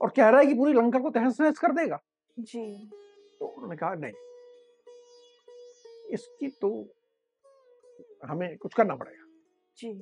और 0.00 0.12
कह 0.16 0.28
रहा 0.28 0.40
है 0.40 0.46
कि 0.46 0.54
पूरी 0.54 0.72
लंका 0.72 0.98
को 0.98 1.10
तहस 1.10 1.40
नहस 1.40 1.58
कर 1.58 1.72
देगा। 1.72 1.98
जी। 2.38 2.90
तो 3.40 3.46
उन्होंने 3.46 3.76
कहा 3.76 3.94
नहीं 3.94 4.12
इसकी 6.12 6.48
तो 6.60 6.70
हमें 8.26 8.56
कुछ 8.56 8.74
करना 8.74 8.94
पड़ेगा। 8.94 9.24
जी। 9.76 9.92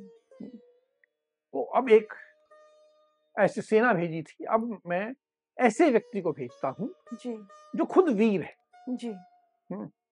तो 1.55 1.63
अब 1.63 1.91
एक 1.91 2.15
ऐसी 3.41 3.63
सेना 3.63 3.93
भेजी 3.93 4.23
थी 4.23 4.45
अब 4.47 4.81
मैं 4.87 5.13
ऐसे 5.59 5.91
व्यक्ति 5.91 6.21
को 6.21 6.33
भेजता 6.33 6.69
हूँ 6.79 6.89
जो। 7.15 7.85
खुद 7.85 8.09
वीर 8.11 8.43
है। 8.43 8.55
जी। 8.91 9.09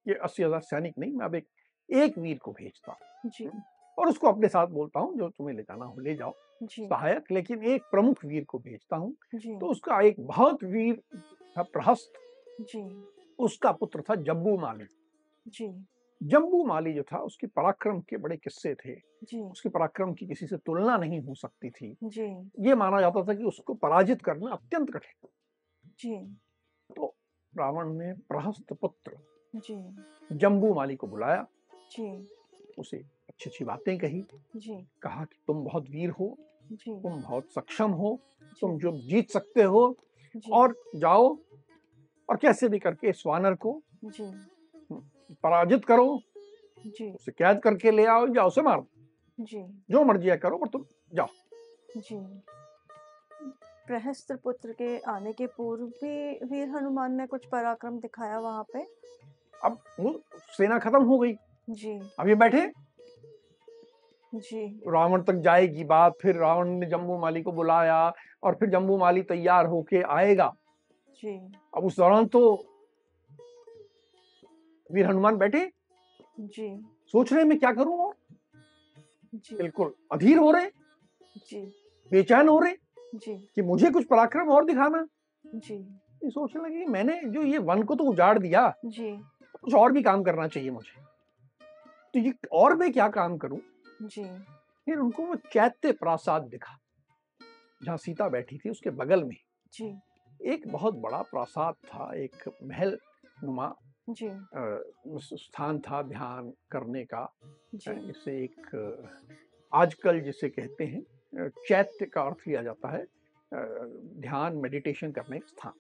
ये 0.07 0.15
अस्सी 0.15 0.43
हज़ार 0.43 0.61
सैनिक 0.63 0.95
नहीं 0.99 1.13
मैं 1.13 1.25
अब 1.27 1.35
एक 1.35 1.47
एक 1.89 2.19
वीर 2.19 2.39
को 2.39 2.53
भेजता 2.53 2.93
हूँ। 2.93 3.51
और 3.99 4.09
उसको 4.09 4.29
अपने 4.29 4.49
साथ 4.49 4.67
बोलता 4.69 5.01
हूँ 5.01 5.17
जो 5.19 5.29
तुम्हें 5.29 5.55
ले 5.57 5.63
जाना 5.63 5.85
हो 5.85 6.01
ले 6.01 6.15
जाओ। 6.15 6.33
सहायक 6.65 7.31
लेकिन 7.33 7.63
एक 7.65 7.83
प्रमुख 7.91 8.25
वीर 8.25 8.45
को 8.45 8.59
भेजता 8.59 8.97
हूँ। 8.97 9.13
तो 9.35 9.67
उसका 9.67 10.01
एक 10.01 10.21
बहुत 10.21 10.65
वीर 10.65 11.03
था 11.57 11.63
प्रहस्त। 11.65 12.21
जी। 12.63 12.83
उसका 13.39 13.73
पुत्र 13.73 14.03
था 14.03 14.15
जब्बू 14.23 14.57
मालिक 14.59 14.89
जी। 15.47 15.69
जम्बू 16.23 16.65
माली 16.65 16.93
जो 16.93 17.03
था 17.03 17.19
उसके 17.19 17.47
पराक्रम 17.47 18.01
के 18.01 18.17
बड़े 18.17 18.37
किस्से 18.37 18.75
थे। 18.75 18.95
जी। 19.25 19.41
उसके 19.41 19.69
पराक्रम 19.69 20.13
की 20.13 20.27
किसी 20.27 20.47
से 20.47 20.57
तुलना 20.57 20.97
नहीं 20.97 21.21
हो 21.21 21.35
सकती 21.35 21.71
थी। 21.71 21.97
जी। 22.05 22.51
ये 22.69 22.75
माना 22.75 23.01
जाता 23.01 23.23
था 23.25 23.35
कि 23.35 23.45
उसको 23.45 23.75
पराजित 23.75 24.23
करना 24.23 24.51
अत्यंत 24.51 24.91
कठिन। 24.91 25.29
जी। 25.99 26.17
तो 26.97 27.15
रावण 27.55 27.93
ने 27.93 28.13
प्रहस्त 28.13 28.73
पुत्र 28.73 29.17
जम्बू 30.33 30.75
माली 30.75 30.97
को 30.97 31.07
बुलाया। 31.07 31.47
जी। 31.93 32.29
उसे 32.79 32.97
अच्छी 33.29 33.51
अच्छी 33.51 33.65
बातें 33.65 33.99
कही। 33.99 34.25
जी। 34.57 34.87
कहा 35.03 35.25
कि 35.25 35.39
तुम 35.47 35.65
बहुत 35.65 35.91
वीर 35.91 36.11
हो 36.11 36.37
जी। 36.73 37.01
तुम 37.01 37.23
बहुत 37.23 37.53
सक्षम 37.53 37.91
हो 37.91 38.21
तुम 38.61 38.79
जो 38.79 38.93
जीत 38.99 39.31
सकते 39.31 39.63
हो 39.63 39.97
जी। 40.37 40.51
और 40.53 40.75
जाओ 40.97 41.37
और 42.29 42.37
कैसे 42.37 42.69
भी 42.69 42.79
करके 42.79 43.09
इस 43.09 43.23
वानर 43.27 43.55
को 43.55 43.83
जी। 44.05 44.33
पराजित 45.35 45.85
करो 45.85 46.21
जी। 46.87 47.11
उसे 47.11 47.33
कैद 47.33 47.59
करके 47.59 47.91
ले 47.91 48.07
आओ 48.07 48.27
या 48.37 48.45
उसे 48.45 48.63
मारो 48.63 48.87
जी। 49.41 49.85
जो 49.91 50.05
मर्ज़ी 50.05 50.29
है 50.29 50.37
करो 50.37 50.57
पर 50.59 50.69
तुम 50.69 50.85
जाओ। 51.15 51.27
जी। 51.97 52.43
प्रहस्त्र 53.87 54.37
पुत्र 54.37 54.73
के 54.73 54.99
आने 54.99 55.33
के 55.33 55.47
पूर्व 55.47 55.85
भी 55.87 56.39
वीर 56.45 56.69
हनुमान 56.69 57.13
ने 57.13 57.27
कुछ 57.27 57.47
पराक्रम 57.47 57.99
दिखाया 57.99 58.39
वहाँ 58.39 58.63
पे? 58.63 58.83
अब 59.65 59.79
वो 60.01 60.21
सेना 60.33 60.79
खत्म 60.79 61.03
हो 61.05 61.19
गई। 61.19 61.35
जी। 61.71 62.01
अब 62.21 62.29
ये 62.29 62.35
बैठे। 62.35 62.71
जी। 64.35 64.81
रावण 64.89 65.23
तक 65.23 65.35
जाएगी 65.35 65.85
बात 65.85 66.13
फिर 66.23 66.37
रावण 66.37 66.69
ने 66.69 66.87
जम्बू 66.87 67.19
माली 67.19 67.43
को 67.43 67.53
बुलाया 67.53 68.13
और 68.43 68.55
फिर 68.55 68.71
जम्बू 68.71 68.99
माली 68.99 69.23
तैयार 69.23 69.67
होके 69.67 70.03
आएगा। 70.03 70.55
जी। 71.23 71.53
अब 71.77 71.85
उस 71.85 71.97
दौरान 71.97 72.27
तो 72.27 72.65
वीर 74.93 75.07
हनुमान 75.07 75.37
बैठे। 75.37 75.71
जी। 76.41 76.85
सोच 77.07 77.33
रहे 77.33 77.45
मैं 77.45 77.59
क्या 77.59 77.73
करूँ 77.73 77.99
और? 77.99 78.15
जी। 79.35 79.57
बिल्कुल 79.57 79.95
अधीर 80.13 80.39
हो 80.39 80.51
रहे। 80.51 80.67
जी। 81.51 81.61
बेचैन 82.11 82.49
हो 82.49 82.59
रहे 82.59 82.75
जी। 83.15 83.49
कि 83.55 83.63
मुझे 83.63 83.91
कुछ 83.91 84.07
पराक्रम 84.07 84.49
और 84.49 84.65
दिखाना। 84.65 85.07
जी। 85.47 85.75
ये 86.25 86.31
सोचने 86.31 86.63
लगे 86.63 86.85
मैंने 86.85 87.21
जो 87.25 87.43
ये 87.43 87.59
वन 87.59 87.83
को 87.83 87.95
तो 87.95 88.05
उजाड़ 88.05 88.39
दिया। 88.39 88.75
जी। 88.85 89.17
कुछ 89.63 89.75
और 89.75 89.93
भी 89.93 90.03
काम 90.03 90.23
करना 90.23 90.49
चाहिए 90.49 90.71
मुझे। 90.71 91.03
तो 92.15 92.21
ये 92.21 92.35
और 92.53 92.77
मैं 92.77 92.93
क्या 92.93 93.09
काम 93.09 93.37
करूँ? 93.37 93.61
जी। 94.03 94.25
फिर 94.87 94.99
उनको 94.99 95.23
वो 95.23 95.35
चैत्य 95.35 95.93
प्रासाद 95.93 96.43
दिखा। 96.43 96.79
जहाँ 97.85 97.97
सीता 97.97 98.29
बैठी 98.29 98.59
थी 98.59 98.71
उसके 98.71 98.91
बगल 98.91 99.25
में। 99.25 99.37
जी। 99.73 99.99
एक 100.41 100.69
बहुत 100.69 100.95
बड़ा 100.95 101.23
प्रासाद 101.23 101.75
था 101.75 102.15
एक 102.15 102.57
महल 102.63 102.99
नुमा 103.45 103.75
जी। 104.09 104.29
स्थान 105.37 105.79
था 105.81 106.03
ध्यान 106.05 106.53
करने 106.71 107.05
का। 107.05 107.23
इसे 107.75 108.33
एक 108.45 108.67
आजकल 109.73 110.21
जिसे 110.21 110.49
कहते 110.49 110.85
हैं 110.85 111.49
चैत्य 111.59 112.07
का 112.07 112.23
अर्थ 112.23 112.47
लिया 112.49 112.63
जाता 112.63 112.89
है 112.89 113.05
ध्यान 114.21 114.57
मेडिटेशन 114.57 115.13
करने 115.13 115.39
का 115.39 115.47
स्थान। 115.49 115.73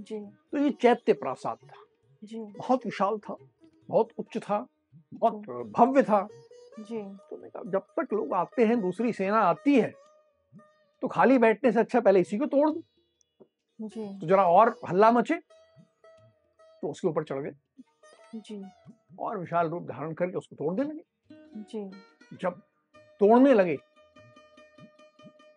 जी। 0.00 0.18
तो 0.52 0.58
ये 0.58 0.70
चैत्य 0.72 1.12
प्रासाद 1.14 1.58
था। 1.64 1.84
जी। 2.22 2.38
बहुत 2.58 2.84
विशाल 2.84 3.18
था 3.18 3.36
बहुत 3.88 4.10
उच्च 4.18 4.38
था 4.38 4.66
बहुत 5.14 5.34
भव्य 5.76 6.02
था। 6.02 6.26
जी। 6.80 7.00
तो 7.00 7.36
कहा 7.36 7.62
जब 7.70 7.86
तक 7.98 8.12
लोग 8.12 8.32
आते 8.34 8.64
हैं 8.66 8.80
दूसरी 8.80 9.12
सेना 9.12 9.40
आती 9.40 9.74
है 9.74 9.92
तो 11.02 11.08
खाली 11.08 11.38
बैठने 11.38 11.72
से 11.72 11.80
अच्छा 11.80 12.00
पहले 12.00 12.20
इसी 12.20 12.38
को 12.38 12.46
तोड़ 12.46 12.70
दो। 12.70 12.82
जी। 13.80 14.06
तो 14.20 14.26
जरा 14.26 14.46
और 14.48 14.74
हल्ला 14.88 15.10
मचे 15.10 15.38
तो 16.82 16.90
उसके 16.90 17.08
ऊपर 17.08 17.24
चढ़ 17.24 17.42
गए। 17.42 17.52
जी। 18.34 18.62
और 19.20 19.38
विशाल 19.38 19.68
रूप 19.68 19.82
धारण 19.82 20.12
करके 20.12 20.36
उसको 20.36 20.56
तोड़ने 20.56 20.82
लगे। 20.82 21.62
जी। 21.62 21.90
जब 22.40 22.60
तोड़ने 23.20 23.54
लगे 23.54 23.76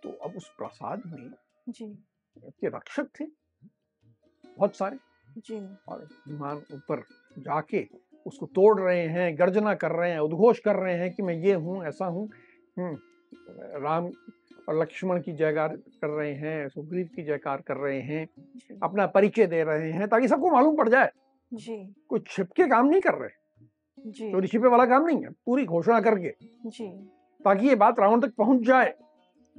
तो 0.03 0.09
अब 0.23 0.35
उस 0.37 0.49
प्रसाद 0.57 1.01
में 1.05 1.29
जी। 1.69 1.85
के 2.37 2.67
रक्षक 2.67 3.07
थे। 3.19 3.25
बहुत 4.57 4.75
सारे। 4.75 4.97
जी। 5.37 5.57
और 5.87 6.07
हनुमान 6.27 6.57
ऊपर 6.73 7.03
जाके 7.39 7.87
उसको 8.25 8.45
तोड़ 8.45 8.79
रहे 8.79 9.07
हैं 9.07 9.37
गर्जना 9.39 9.73
कर 9.73 9.91
रहे 9.91 10.11
हैं 10.11 10.19
उद्घोष 10.19 10.59
कर 10.59 10.75
रहे 10.75 10.97
हैं 10.97 11.13
कि 11.13 11.23
मैं 11.23 11.33
ये 11.33 11.53
हूँ 11.53 11.83
ऐसा 11.85 12.05
हूँ। 12.05 12.29
हम्म, 12.79 12.97
राम 13.83 14.11
और 14.69 14.79
लक्ष्मण 14.81 15.21
की 15.21 15.33
जयकार 15.33 15.75
कर 15.75 16.09
रहे 16.09 16.33
हैं 16.33 16.67
सुग्रीव 16.69 17.09
की 17.15 17.23
जयकार 17.23 17.61
कर 17.61 17.77
रहे 17.77 18.01
हैं। 18.01 18.27
अपना 18.83 19.05
परिचय 19.07 19.47
दे 19.47 19.63
रहे 19.63 19.91
हैं 19.91 20.07
ताकि 20.07 20.27
सबको 20.27 20.51
मालूम 20.51 20.77
पड़ 20.77 20.89
जाए। 20.89 21.11
जी। 21.53 21.95
कोई 22.09 22.19
छिपके 22.27 22.67
काम 22.67 22.85
नहीं 22.85 23.01
कर 23.01 23.13
रहे। 23.13 23.29
जी। 24.11 24.31
चोरी 24.31 24.47
छिपे 24.47 24.67
वाला 24.67 24.85
काम 24.85 25.05
नहीं 25.05 25.23
है 25.23 25.29
पूरी 25.29 25.65
घोषणा 25.65 26.01
करके। 26.01 26.35
जी। 26.69 26.87
ताकि 27.45 27.67
ये 27.67 27.75
बात 27.75 27.99
रावण 27.99 28.21
तक 28.21 28.35
पहुँच 28.35 28.61
जाए। 28.61 28.93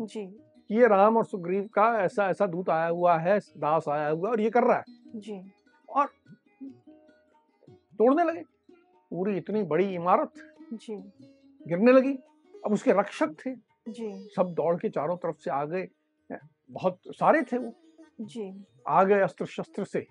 जी। 0.01 0.27
कि 0.69 0.75
ये 0.75 0.87
राम 0.87 1.17
और 1.17 1.25
सुग्रीव 1.25 1.67
का 1.67 2.01
ऐसा 2.05 2.29
ऐसा 2.31 2.47
दूत 2.47 2.71
आया 2.71 2.87
हुआ 2.87 3.19
है 3.19 3.39
दास 3.39 3.85
आया 3.89 4.09
हुआ 4.09 4.31
और 4.31 4.41
ये 4.41 4.51
कर 4.51 4.65
रहा 4.65 4.77
है। 4.77 4.85
जी। 5.17 5.53
और 5.89 6.07
तोड़ने 7.99 8.25
लगे। 8.25 8.43
पूरी 9.11 9.37
इतनी 9.37 9.63
बड़ी 9.63 9.95
इमारत 9.95 10.33
जी। 10.73 10.97
गिरने 11.69 11.93
लगी। 11.93 12.13
अब 12.65 12.73
उसके 12.73 12.93
रक्षक 12.93 13.37
थे। 13.47 13.55
जी। 13.89 14.29
सब 14.37 14.55
दौड़ 14.55 14.77
के 14.77 14.89
चारों 14.89 15.17
तरफ़ 15.17 15.37
से 15.37 15.51
आ 15.51 15.65
गए। 15.65 15.89
बहुत 16.71 16.99
सारे 17.09 17.43
थे 17.43 17.59
वो। 17.59 17.75
जी। 18.21 18.65
आ 18.89 19.05
गए 19.05 19.21
अस्त्र 19.21 19.47
शस्त्र 19.47 19.85
से। 19.85 20.07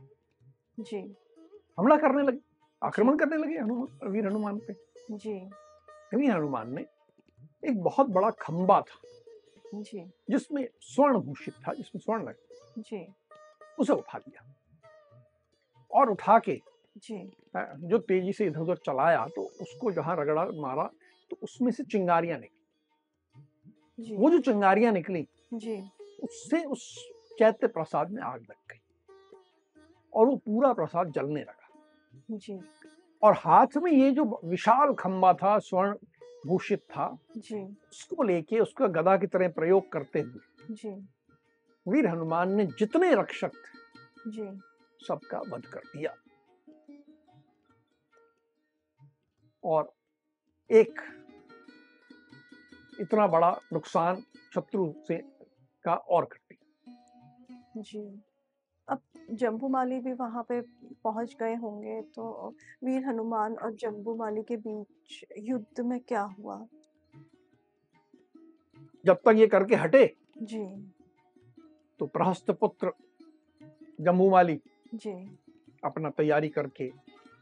जी। 0.80 1.16
हमला 1.78 1.98
करने 1.98 2.24
लगे 2.24 2.40
आक्रमण 2.82 3.18
करने 3.18 3.38
लगे 3.38 3.58
हनुमान 3.58 4.10
वीर 4.12 4.28
हनुमान 4.28 4.60
पे। 4.60 4.74
जी। 5.12 5.34
वीर 6.16 6.32
हनुमान 6.32 6.74
ने 6.76 6.82
एक 7.63 7.82
बहुत 7.84 8.08
बड़ा 8.08 8.30
खंबा 8.32 8.80
था 8.82 9.00
जी। 9.74 10.06
जिसमें 10.30 10.68
स्वर्ण 10.82 11.20
भूषित 11.20 11.54
था 11.68 11.74
जिसमें 11.74 12.00
स्वर्ण 12.00 12.24
लगे 12.24 12.82
जी। 12.82 13.06
उसे 13.80 13.94
उठा 13.94 14.18
लिया। 14.18 14.44
और 15.92 16.10
उठा 16.10 16.40
के 16.40 16.62
जी। 16.98 17.18
जो 17.58 17.98
तेज़ी 17.98 18.34
से 18.34 18.46
इधर 18.46 18.60
उधर 18.60 18.76
चलाया 18.76 19.26
तो 19.28 19.42
उसको 19.62 19.92
जहाँ 19.92 20.16
रगड़ा 20.20 20.46
मारा 20.56 20.90
तो 21.32 21.38
उसमें 21.44 21.72
से 21.72 21.84
चिंगारियाँ 21.84 22.40
निकली। 22.40 24.04
जी। 24.04 24.16
वो 24.18 24.30
जो 24.30 24.40
चिंगारियाँ 24.40 24.92
निकली 24.92 25.28
जी। 25.54 25.78
उससे 26.24 26.63
उस 26.66 27.10
चैत्य 27.40 27.68
प्रसाद 27.68 28.12
में 28.12 28.22
आग 28.24 28.42
लग 28.42 28.72
गई। 28.72 28.80
और 30.13 30.26
वो 30.28 30.36
पूरा 30.36 30.74
प्रसाद 30.74 31.12
जलने 31.12 31.42
लगा। 31.42 31.57
जी। 32.32 32.60
और 33.24 33.34
हाथ 33.34 33.78
में 33.78 33.92
ये 33.92 34.12
जो 34.12 34.42
विशाल 34.46 34.94
खंबा 34.94 35.34
था 35.34 35.60
स्वर्ण 35.60 35.96
भूषित 36.48 36.80
था 36.80 37.18
जी। 37.38 37.63
उसको 37.66 38.24
लेके 38.24 38.60
उसका 38.60 38.88
गदा 38.88 39.18
की 39.18 39.28
तरह 39.28 39.50
प्रयोग 39.50 39.92
करते 39.92 40.20
हुए 40.20 40.74
जी। 40.74 40.90
वीर 41.88 42.08
हनुमान 42.08 42.54
ने 42.54 42.66
जितने 42.66 43.13
रक्षक 43.16 43.52
थे 43.54 44.32
जी। 44.32 44.60
सबका 45.08 45.40
वध 45.40 45.66
कर 45.66 45.80
दिया। 45.80 46.16
और 49.63 49.94
एक 50.72 51.02
इतना 53.00 53.28
बड़ा 53.28 53.60
नुकसान 53.74 54.24
शत्रु 54.56 54.94
से 55.08 55.18
का 55.84 55.94
और 55.94 56.26
कर 56.26 56.38
दिया। 56.52 57.82
जी। 57.82 58.22
अब 58.89 59.02
जम्बूमाली 59.39 60.00
भी 60.00 60.13
वहाँ 60.19 60.43
पे 60.50 60.60
पहुँच 61.04 61.36
गए 61.39 61.56
होंगे 61.63 62.02
तो 62.15 62.54
वीर 62.84 63.06
हनुमान 63.06 63.56
और 63.63 63.73
जम्बू 63.82 64.15
माली 64.15 64.43
के 64.52 64.58
बीच 64.67 65.23
युद्ध 65.50 65.86
में 65.86 66.00
क्या 66.08 66.21
हुआ? 66.39 66.65
जब 69.06 69.19
तक 69.26 69.36
ये 69.38 69.47
करके 69.47 69.76
हटे 69.76 70.06
जी। 70.41 70.63
तो 72.00 72.06
प्रहस्त 72.15 72.52
पुत्र 72.60 72.91
जम्बू 74.02 74.30
माली 74.30 74.60
जी। 74.93 75.12
अपना 75.86 76.10
तैयारी 76.17 76.50
करके 76.58 76.88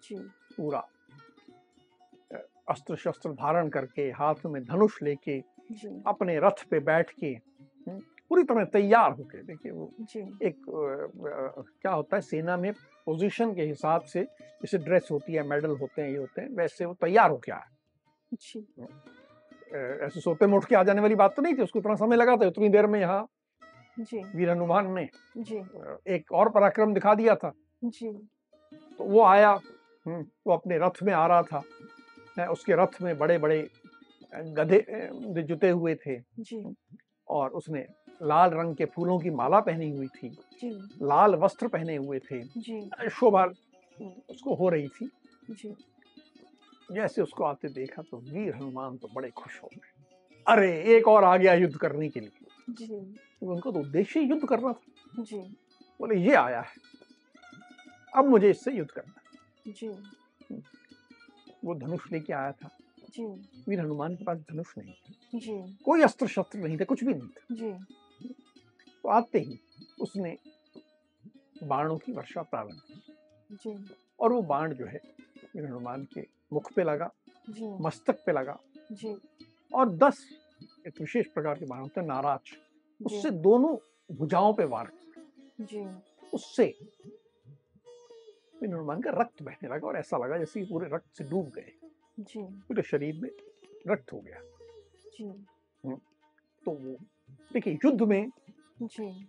जी। 0.09 0.15
पूरा 0.57 0.87
अस्त्र 2.69 2.95
शस्त्र 2.97 3.31
धारण 3.31 3.69
करके 3.69 4.09
हाथ 4.11 4.45
में 4.45 4.63
धनुष 4.63 5.01
लेके 5.03 5.39
अपने 6.07 6.37
रथ 6.39 6.63
पे 6.71 6.79
बैठ 6.89 7.11
के 7.19 7.27
हम्म, 7.27 7.99
पूरी 8.29 8.43
तरह 8.43 8.63
तैयार 8.73 9.11
होकर 9.11 9.43
देखिए 9.43 9.71
वो 9.71 9.91
एक 10.43 10.61
क्या 11.81 11.91
होता 11.91 12.15
है 12.15 12.21
सेना 12.21 12.57
में 12.57 12.71
पोजीशन 13.05 13.53
के 13.55 13.61
हिसाब 13.61 14.01
से 14.13 14.23
जैसे 14.23 14.77
ड्रेस 14.77 15.07
होती 15.11 15.33
है 15.33 15.47
मेडल 15.47 15.75
होते 15.77 16.01
हैं 16.01 16.09
ये 16.09 16.17
होते 16.17 16.41
हैं 16.41 16.49
वैसे 16.57 16.85
वो 16.85 16.93
तैयार 17.01 17.29
होके 17.29 17.51
आया 17.51 17.65
जी। 18.33 18.59
अ, 18.79 19.77
ऐसे 20.05 20.19
सोते 20.21 20.47
में 20.47 20.57
उठ 20.57 20.65
के 20.65 20.75
आ 20.75 20.83
जाने 20.83 21.01
वाली 21.01 21.15
बात 21.15 21.35
तो 21.35 21.41
नहीं 21.41 21.57
थी 21.57 21.61
उसको 21.61 21.79
इतना 21.79 21.95
समय 21.95 22.15
लगा 22.15 22.35
था 22.37 22.47
उतनी 22.47 22.69
देर 22.69 22.87
में 22.87 22.99
यहाँ 22.99 23.25
वीर 24.35 24.49
हनुमान 24.49 24.91
ने 24.93 25.07
जी। 25.37 25.57
एक 26.15 26.31
और 26.31 26.49
पराक्रम 26.49 26.93
दिखा 26.93 27.13
दिया 27.15 27.35
था। 27.35 27.51
जी। 27.83 28.11
तो 28.97 29.03
वो 29.03 29.21
आया 29.23 29.49
हम्म, 30.05 30.25
वो 30.47 30.53
अपने 30.53 30.77
रथ 30.77 31.01
में 31.03 31.13
आ 31.13 31.25
रहा 31.27 31.41
था 31.43 32.47
उसके 32.47 32.73
रथ 32.83 33.01
में 33.01 33.17
बड़े 33.17 33.37
बड़े 33.37 33.59
गधे 34.57 34.85
जुते 35.43 35.69
हुए 35.69 35.95
थे। 35.95 36.19
जी। 36.39 36.63
और 37.27 37.49
उसने 37.49 37.85
लाल 38.23 38.49
रंग 38.49 38.75
के 38.75 38.85
फूलों 38.85 39.19
की 39.19 39.29
माला 39.29 39.59
पहनी 39.59 39.89
हुई 39.91 40.07
थी। 40.07 40.29
जी। 40.29 40.69
लाल 41.03 41.35
वस्त्र 41.35 41.67
पहने 41.67 41.95
हुए 41.95 42.19
थे। 42.19 42.43
जी। 42.43 43.09
शोभा 43.09 43.45
उसको 44.29 44.55
हो 44.55 44.69
रही 44.69 44.87
थी। 44.87 45.09
जी। 45.51 45.75
जैसे 46.91 47.21
उसको 47.21 47.43
आते 47.43 47.67
देखा 47.67 48.01
तो 48.01 48.17
वीर 48.17 48.55
हनुमान 48.55 48.97
तो 48.97 49.07
बड़े 49.15 49.29
खुश 49.29 49.59
हो 49.63 49.69
गए। 49.73 50.05
अरे 50.47 50.97
एक 50.97 51.07
और 51.07 51.23
आ 51.23 51.37
गया 51.37 51.53
युद्ध 51.53 51.75
करने 51.75 52.09
के 52.09 52.19
लिए। 52.19 52.45
जी। 52.69 52.87
तो 52.87 53.51
उनको 53.51 53.71
तो 53.71 53.79
उद्देश्य 53.79 54.19
युद्ध 54.19 54.47
करना 54.47 54.73
था। 54.73 55.23
जी। 55.23 55.37
बोले 55.99 56.15
ये 56.15 56.35
आया 56.35 56.61
है। 56.61 56.75
अब 58.15 58.25
मुझे 58.25 58.49
इससे 58.49 58.71
युद्ध 58.71 58.91
करना 58.91 59.21
जी। 59.71 59.87
वो 61.65 61.75
धनुष 61.75 62.11
लेके 62.11 62.33
आया 62.33 62.51
था। 62.51 62.69
जी। 63.09 63.25
वीर 63.69 63.79
हनुमान 63.79 64.15
के 64.15 64.23
पास 64.23 64.37
धनुष 64.37 64.73
नहीं 64.77 64.93
था। 64.93 65.13
जी। 65.35 65.77
कोई 65.83 66.01
अस्त्र 66.01 66.27
शस्त्र 66.27 66.59
नहीं 66.59 66.77
था 66.77 66.83
कुछ 66.83 67.03
भी 67.03 67.13
नहीं 67.13 67.27
था। 67.27 67.55
जी। 67.55 67.73
तो 69.05 69.09
आते 69.09 69.39
ही 69.39 69.59
उसने 70.01 70.37
बाणों 71.63 71.97
की 71.97 72.11
वर्षा 72.11 72.41
प्रारंभ 72.41 72.79
की। 72.87 73.01
जी। 73.51 73.95
और 74.19 74.33
वो 74.33 74.41
बाण 74.41 74.73
जो 74.73 74.85
है 74.85 75.01
हनुमान 75.57 76.07
के 76.13 76.21
मुख 76.53 76.71
पे 76.73 76.83
लगा 76.83 77.09
जी। 77.49 77.67
मस्तक 77.83 78.23
पे 78.25 78.31
लगा। 78.31 78.57
जी। 78.91 79.15
और 79.73 79.89
दस 79.89 80.23
एक 80.87 81.01
विशेष 81.01 81.27
प्रकार 81.27 81.59
के 81.59 81.65
बाण 81.65 81.79
होते 81.79 82.01
हैं 82.01 82.07
नाराज़। 82.07 82.55
उससे 83.05 83.29
दोनों 83.29 83.77
भुजाओं 84.15 84.53
पे 84.53 84.65
वार 84.65 84.91
किया। 85.61 86.01
उससे 86.33 86.65
हनुमान 88.63 89.01
का 89.01 89.11
रक्त 89.11 89.43
बहने 89.43 89.67
लगा 89.67 89.87
और 89.87 89.97
ऐसा 89.97 90.17
लगा 90.17 90.37
जैसे 90.37 90.63
पूरे 90.63 90.89
रक्त 90.93 91.17
से 91.17 91.23
डूब 91.23 91.51
गए। 91.55 91.71
पूरे 92.39 92.81
शरीर 92.81 93.21
में 93.21 93.29
रक्त 93.87 94.13
हो 94.13 94.19
गया। 94.19 94.41
जी। 95.17 95.29
तो 96.65 96.71
वो 96.71 96.97
देखिए 97.53 97.73
युद्ध 97.73 98.01
में 98.01 98.29
जी। 98.81 99.27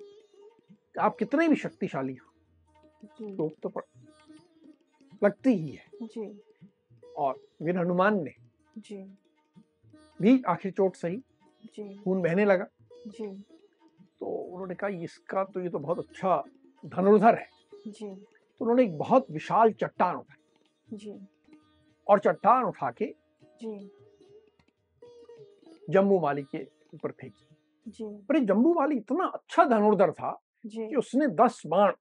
आप 1.00 1.16
कितने 1.16 1.48
भी 1.48 1.56
शक्तिशाली 1.56 2.14
हो 2.14 2.32
जी। 3.20 3.54
तो 3.62 3.72
लगती 5.24 5.50
ही 5.50 5.70
है। 5.70 6.06
जी। 6.06 6.40
और 7.16 7.40
वीर 7.62 7.78
हनुमान 7.78 8.22
ने 8.24 8.34
जी। 8.78 8.96
भी 10.22 10.42
आखिर 10.48 10.72
चोट 10.72 10.96
सही 10.96 11.16
जी। 11.64 11.96
खून 11.96 12.22
बहने 12.22 12.44
लगा। 12.44 12.66
जी। 13.06 13.26
तो 14.20 14.26
उन्होंने 14.26 14.74
कहा 14.74 14.88
इसका 14.88 15.44
तो 15.44 15.60
ये 15.60 15.68
तो 15.68 15.78
बहुत 15.78 15.98
अच्छा 15.98 16.42
धनुर्धर 16.86 17.34
है। 17.34 17.48
जी। 17.86 18.14
तो 18.14 18.60
उन्होंने 18.60 18.82
एक 18.82 18.98
बहुत 18.98 19.30
विशाल 19.30 19.72
चट्टान 19.72 20.16
उठाई। 20.16 20.96
जी। 20.96 21.26
और 22.08 22.18
चट्टान 22.18 22.64
उठा 22.64 22.90
के 22.90 23.14
जी। 23.62 23.90
जम्बू 25.90 26.20
माली 26.20 26.42
के 26.42 26.64
ऊपर 26.94 27.10
फेंकी। 27.10 27.55
पर 27.88 28.38
जम्बू 28.38 28.74
माली 28.74 28.96
इतना 28.96 29.24
अच्छा 29.24 29.64
धनुर्धर 29.64 30.12
था 30.12 30.42
कि 30.66 30.96
उसने 30.96 31.26
दस 31.26 31.62
बाण 31.66 31.92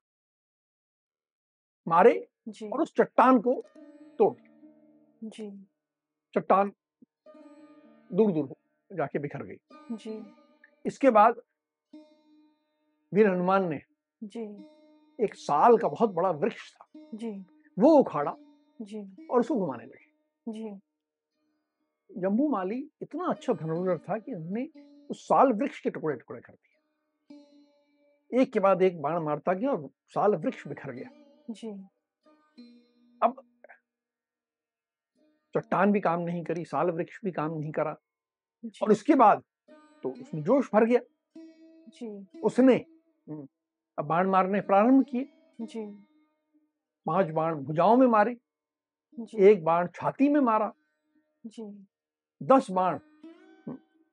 मारे 1.88 2.28
और 2.74 2.82
उस 2.82 2.93
चट्टान 2.98 3.39
को 3.39 3.63
तोड़ 4.17 4.34
दिया। 4.34 5.30
जी। 5.30 5.65
चट्टान 6.36 6.71
दूर 8.13 8.32
दूर 8.32 8.56
जाके 8.95 9.19
बिखर 9.19 9.43
गई। 9.43 9.58
जी। 9.91 10.34
इसके 10.86 11.10
बाद 11.10 11.41
वीर 13.13 13.30
हनुमान 13.30 13.69
ने 13.69 13.82
जी। 14.24 14.65
एक 15.24 15.36
साल 15.36 15.78
का 15.78 15.88
बहुत 15.88 16.10
बड़ा 16.10 16.32
वृक्ष 16.32 16.74
था। 16.74 16.88
जी। 17.13 17.45
वो 17.80 17.98
उखाड़ा 17.98 18.36
जी। 18.82 19.28
और 19.32 19.39
उसको 19.39 19.56
घुमाने 19.56 19.84
लगे। 19.84 20.06
जी। 20.52 20.82
जम्बू 22.21 22.50
माली 22.50 22.91
इतना 23.02 23.26
अच्छा 23.26 23.54
धनुर्धर 23.54 23.98
था 23.98 24.17
कि 24.17 24.34
उन्होंने 24.34 24.94
उस 25.10 25.24
साल 25.28 25.52
वृक्ष 25.54 25.80
के 25.80 25.89
टुकड़े 25.89 26.15
टुकड़े 26.15 26.41
कर 26.41 26.54
दिए। 26.54 28.41
एक 28.41 28.52
के 28.54 28.60
बाद 28.60 28.82
एक 28.82 29.02
बाण 29.02 29.20
मारता 29.24 29.54
गया 29.54 29.72
और 29.72 29.89
साल 30.08 30.36
वृक्ष 30.36 30.68
बिखर 30.68 30.91
गया। 30.91 31.10
जी। 31.50 31.72
अब 33.22 33.41
चट्टान 35.56 35.91
भी 35.91 36.00
काम 36.00 36.22
नहीं 36.22 36.44
करी 36.44 36.65
साल 36.65 36.89
वृक्ष 36.91 37.20
भी 37.24 37.32
काम 37.32 37.58
नहीं 37.60 37.72
करा 37.72 37.96
और 38.84 38.91
इसके 38.91 39.15
बाद 39.15 39.44
तो 40.04 40.10
उसमें 40.12 40.41
जोश 40.44 40.70
भर 40.74 40.86
गया। 40.86 41.00
जी। 41.89 42.39
उसने 42.39 42.76
हम्म, 42.76 43.48
अब 43.98 44.06
बाण 44.06 44.30
मारने 44.30 44.62
प्रारंभ 44.62 45.06
किए। 45.10 45.30
जी। 45.62 45.86
पाँच 47.06 47.30
बाण 47.30 47.56
भुजाओं 47.56 47.98
में 47.98 48.08
मारे। 48.08 48.36
जी। 49.18 49.46
एक 49.48 49.63
बाण 49.63 49.88
छाती 49.96 50.30
में 50.30 50.39
मारा। 50.41 50.72
जी। 51.46 51.63
दस 52.41 52.68
बाण 52.72 53.00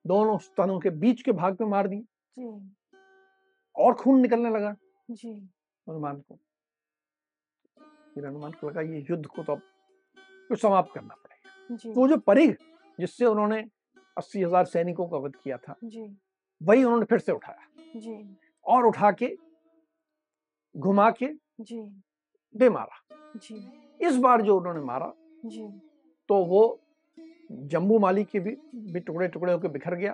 दोनों 0.05 0.38
स्तनों 0.38 0.79
के 0.81 0.91
बीच 0.93 1.23
के 1.23 1.33
भाग 1.33 1.57
में 1.61 1.69
मार 1.69 1.88
दिए 1.88 2.51
और 3.77 3.95
खून 3.95 4.21
निकलने 4.21 4.51
लगा। 4.51 4.75
जी। 5.09 5.31
हनुमान 5.87 6.17
को। 6.21 6.38
फिर 8.15 8.27
हनुमान 8.27 8.53
को 8.53 8.69
लगा 8.69 8.81
ये 8.83 9.05
युद्ध 9.11 9.27
को 9.27 9.43
तो 9.43 9.53
अब 9.53 9.62
तो 10.51 10.57
समाप्त 10.57 10.93
करना 10.95 11.15
पड़ेगा। 11.15 11.77
तो 11.77 11.93
वो 11.93 12.09
जो 12.09 12.17
परिघ 12.19 12.55
जिससे 12.99 13.25
उन्होंने 13.27 13.61
अस्सी 14.17 14.43
हज़ार 14.43 14.65
सैनिकों 14.65 15.07
का 15.09 15.17
वध 15.17 15.37
किया 15.37 15.57
था 15.59 15.75
जी। 15.85 16.05
वही 16.61 16.85
उन्होंने 16.85 17.05
फिर 17.05 17.19
से 17.19 17.33
उठाया। 17.33 17.67
जी। 17.97 18.37
और 18.67 18.87
उठा 18.87 19.11
के 19.12 19.35
घुमा 20.75 21.11
के 21.12 21.29
जी। 21.61 21.81
दे 22.55 22.69
मारा। 22.71 23.38
जी। 23.38 23.55
इस 24.01 24.17
बार 24.17 24.43
जो 24.43 24.57
उन्होंने 24.59 24.81
मारा 24.83 25.12
जी। 25.47 25.67
तो 26.31 26.45
वो 26.45 26.62
जम्बू 27.53 27.99
माली 27.99 28.25
के 28.25 28.41
भी, 28.41 28.51
भी 28.51 29.01
टुकड़े 29.01 29.29
टुकड़े 29.29 29.53
होकर 29.53 29.69
बिखर 29.69 29.95
गया 29.95 30.12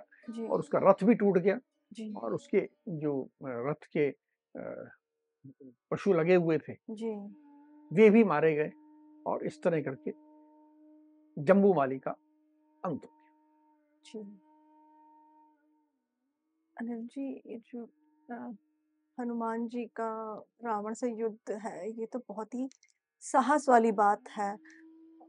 और 0.48 0.58
उसका 0.58 0.78
रथ 0.82 1.04
भी 1.04 1.14
टूट 1.14 1.38
गया 1.38 1.58
और 2.16 2.34
उसके 2.34 2.68
जो 3.00 3.12
रथ 3.42 3.86
के 3.96 4.10
पशु 5.90 6.12
लगे 6.12 6.34
हुए 6.34 6.58
थे 6.58 6.74
जी। 6.92 7.12
वे 7.90 8.08
भी 8.10 8.24
मारे 8.24 8.54
गए 8.54 8.70
और 9.26 9.44
इस 9.46 9.62
तरह 9.62 9.82
करके 9.82 10.12
जम्बू 11.36 11.72
माली 11.74 11.98
का 11.98 12.10
अंत 12.10 13.04
हो 13.04 13.08
गया। 13.08 14.02
जी। 14.04 14.18
अनिल 16.76 17.06
जी 17.06 17.30
ये 17.46 17.60
जो 17.66 17.84
हनुमान 19.18 19.66
जी 19.68 19.84
का 20.00 20.10
रावण 20.64 20.94
से 20.94 21.10
युद्ध 21.10 21.58
है 21.64 21.90
ये 21.90 22.06
तो 22.06 22.18
बहुत 22.28 22.54
ही 22.54 22.68
साहस 23.22 23.68
वाली 23.68 23.92
बात 23.92 24.28
है। 24.30 24.56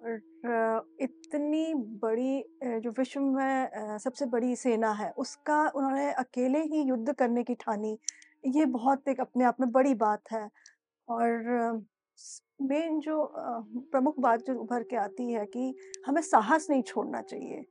इतनी 0.02 1.74
बड़ी 2.02 2.44
जो 2.80 2.92
विश्व 2.98 3.22
में 3.22 3.98
सबसे 4.00 4.26
बड़ी 4.28 4.56
सेना 4.56 4.92
है, 4.94 5.10
उसका 5.14 5.62
उन्होंने 5.70 6.12
अकेले 6.14 6.60
ही 6.66 6.82
युद्ध 6.84 7.14
करने 7.14 7.44
की 7.44 7.56
ठानी, 7.56 7.98
ये 8.48 8.66
बहुत 8.68 9.08
एक 9.08 9.20
अपने 9.22 9.46
आप 9.46 9.58
में 9.60 9.72
बड़ी 9.72 9.94
बात 9.96 10.32
है। 10.32 10.48
और 11.08 11.84
मेन 12.62 13.00
जो 13.00 13.24
प्रमुख 13.92 14.20
बात 14.20 14.40
जो 14.42 14.54
उभर 14.56 14.84
के 14.84 14.96
आती 14.98 15.32
है 15.32 15.46
कि 15.48 15.74
हमें 16.08 16.22
साहस 16.22 16.68
नहीं 16.70 16.82
छोड़ना 16.84 17.22
चाहिए 17.22 17.64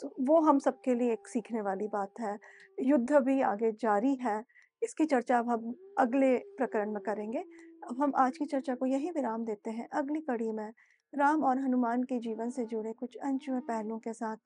तो 0.00 0.14
वो 0.20 0.40
हम 0.40 0.58
सबके 0.58 0.94
लिए 0.94 1.12
एक 1.12 1.28
सीखने 1.28 1.60
वाली 1.60 1.86
बात 1.88 2.20
है। 2.20 2.38
युद्ध 2.78 3.18
भी 3.18 3.40
आगे 3.42 3.70
जारी 3.74 4.14
है, 4.16 4.42
इसकी 4.82 5.04
चर्चा 5.06 5.38
अब 5.38 5.48
हम 5.50 5.74
अगले 5.98 6.36
प्रकरण 6.58 6.92
में 6.92 7.02
करेंगे। 7.02 7.38
अब 7.38 8.02
हम 8.02 8.12
आज 8.16 8.38
की 8.38 8.44
चर्चा 8.46 8.74
को 8.74 8.86
यही 8.86 9.10
विराम 9.10 9.44
देते 9.44 9.70
हैं। 9.70 9.88
अगली 9.92 10.20
कड़ी 10.20 10.50
में 10.52 10.70
राम 11.14 11.44
और 11.44 11.58
हनुमान 11.58 12.02
के 12.02 12.18
जीवन 12.18 12.50
से 12.50 12.64
जुड़े 12.66 12.92
कुछ 12.92 13.16
अनछुए 13.16 13.60
पहलुओं 13.60 13.98
के 13.98 14.12
साथ 14.12 14.36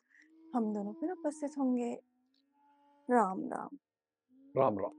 हम 0.54 0.72
दोनों 0.72 0.92
फिर 0.92 1.10
उपस्थित 1.10 1.58
होंगे। 1.58 2.02
राम 3.10 3.48
राम। 3.48 3.78
राम 4.56 4.78
राम। 4.78 4.92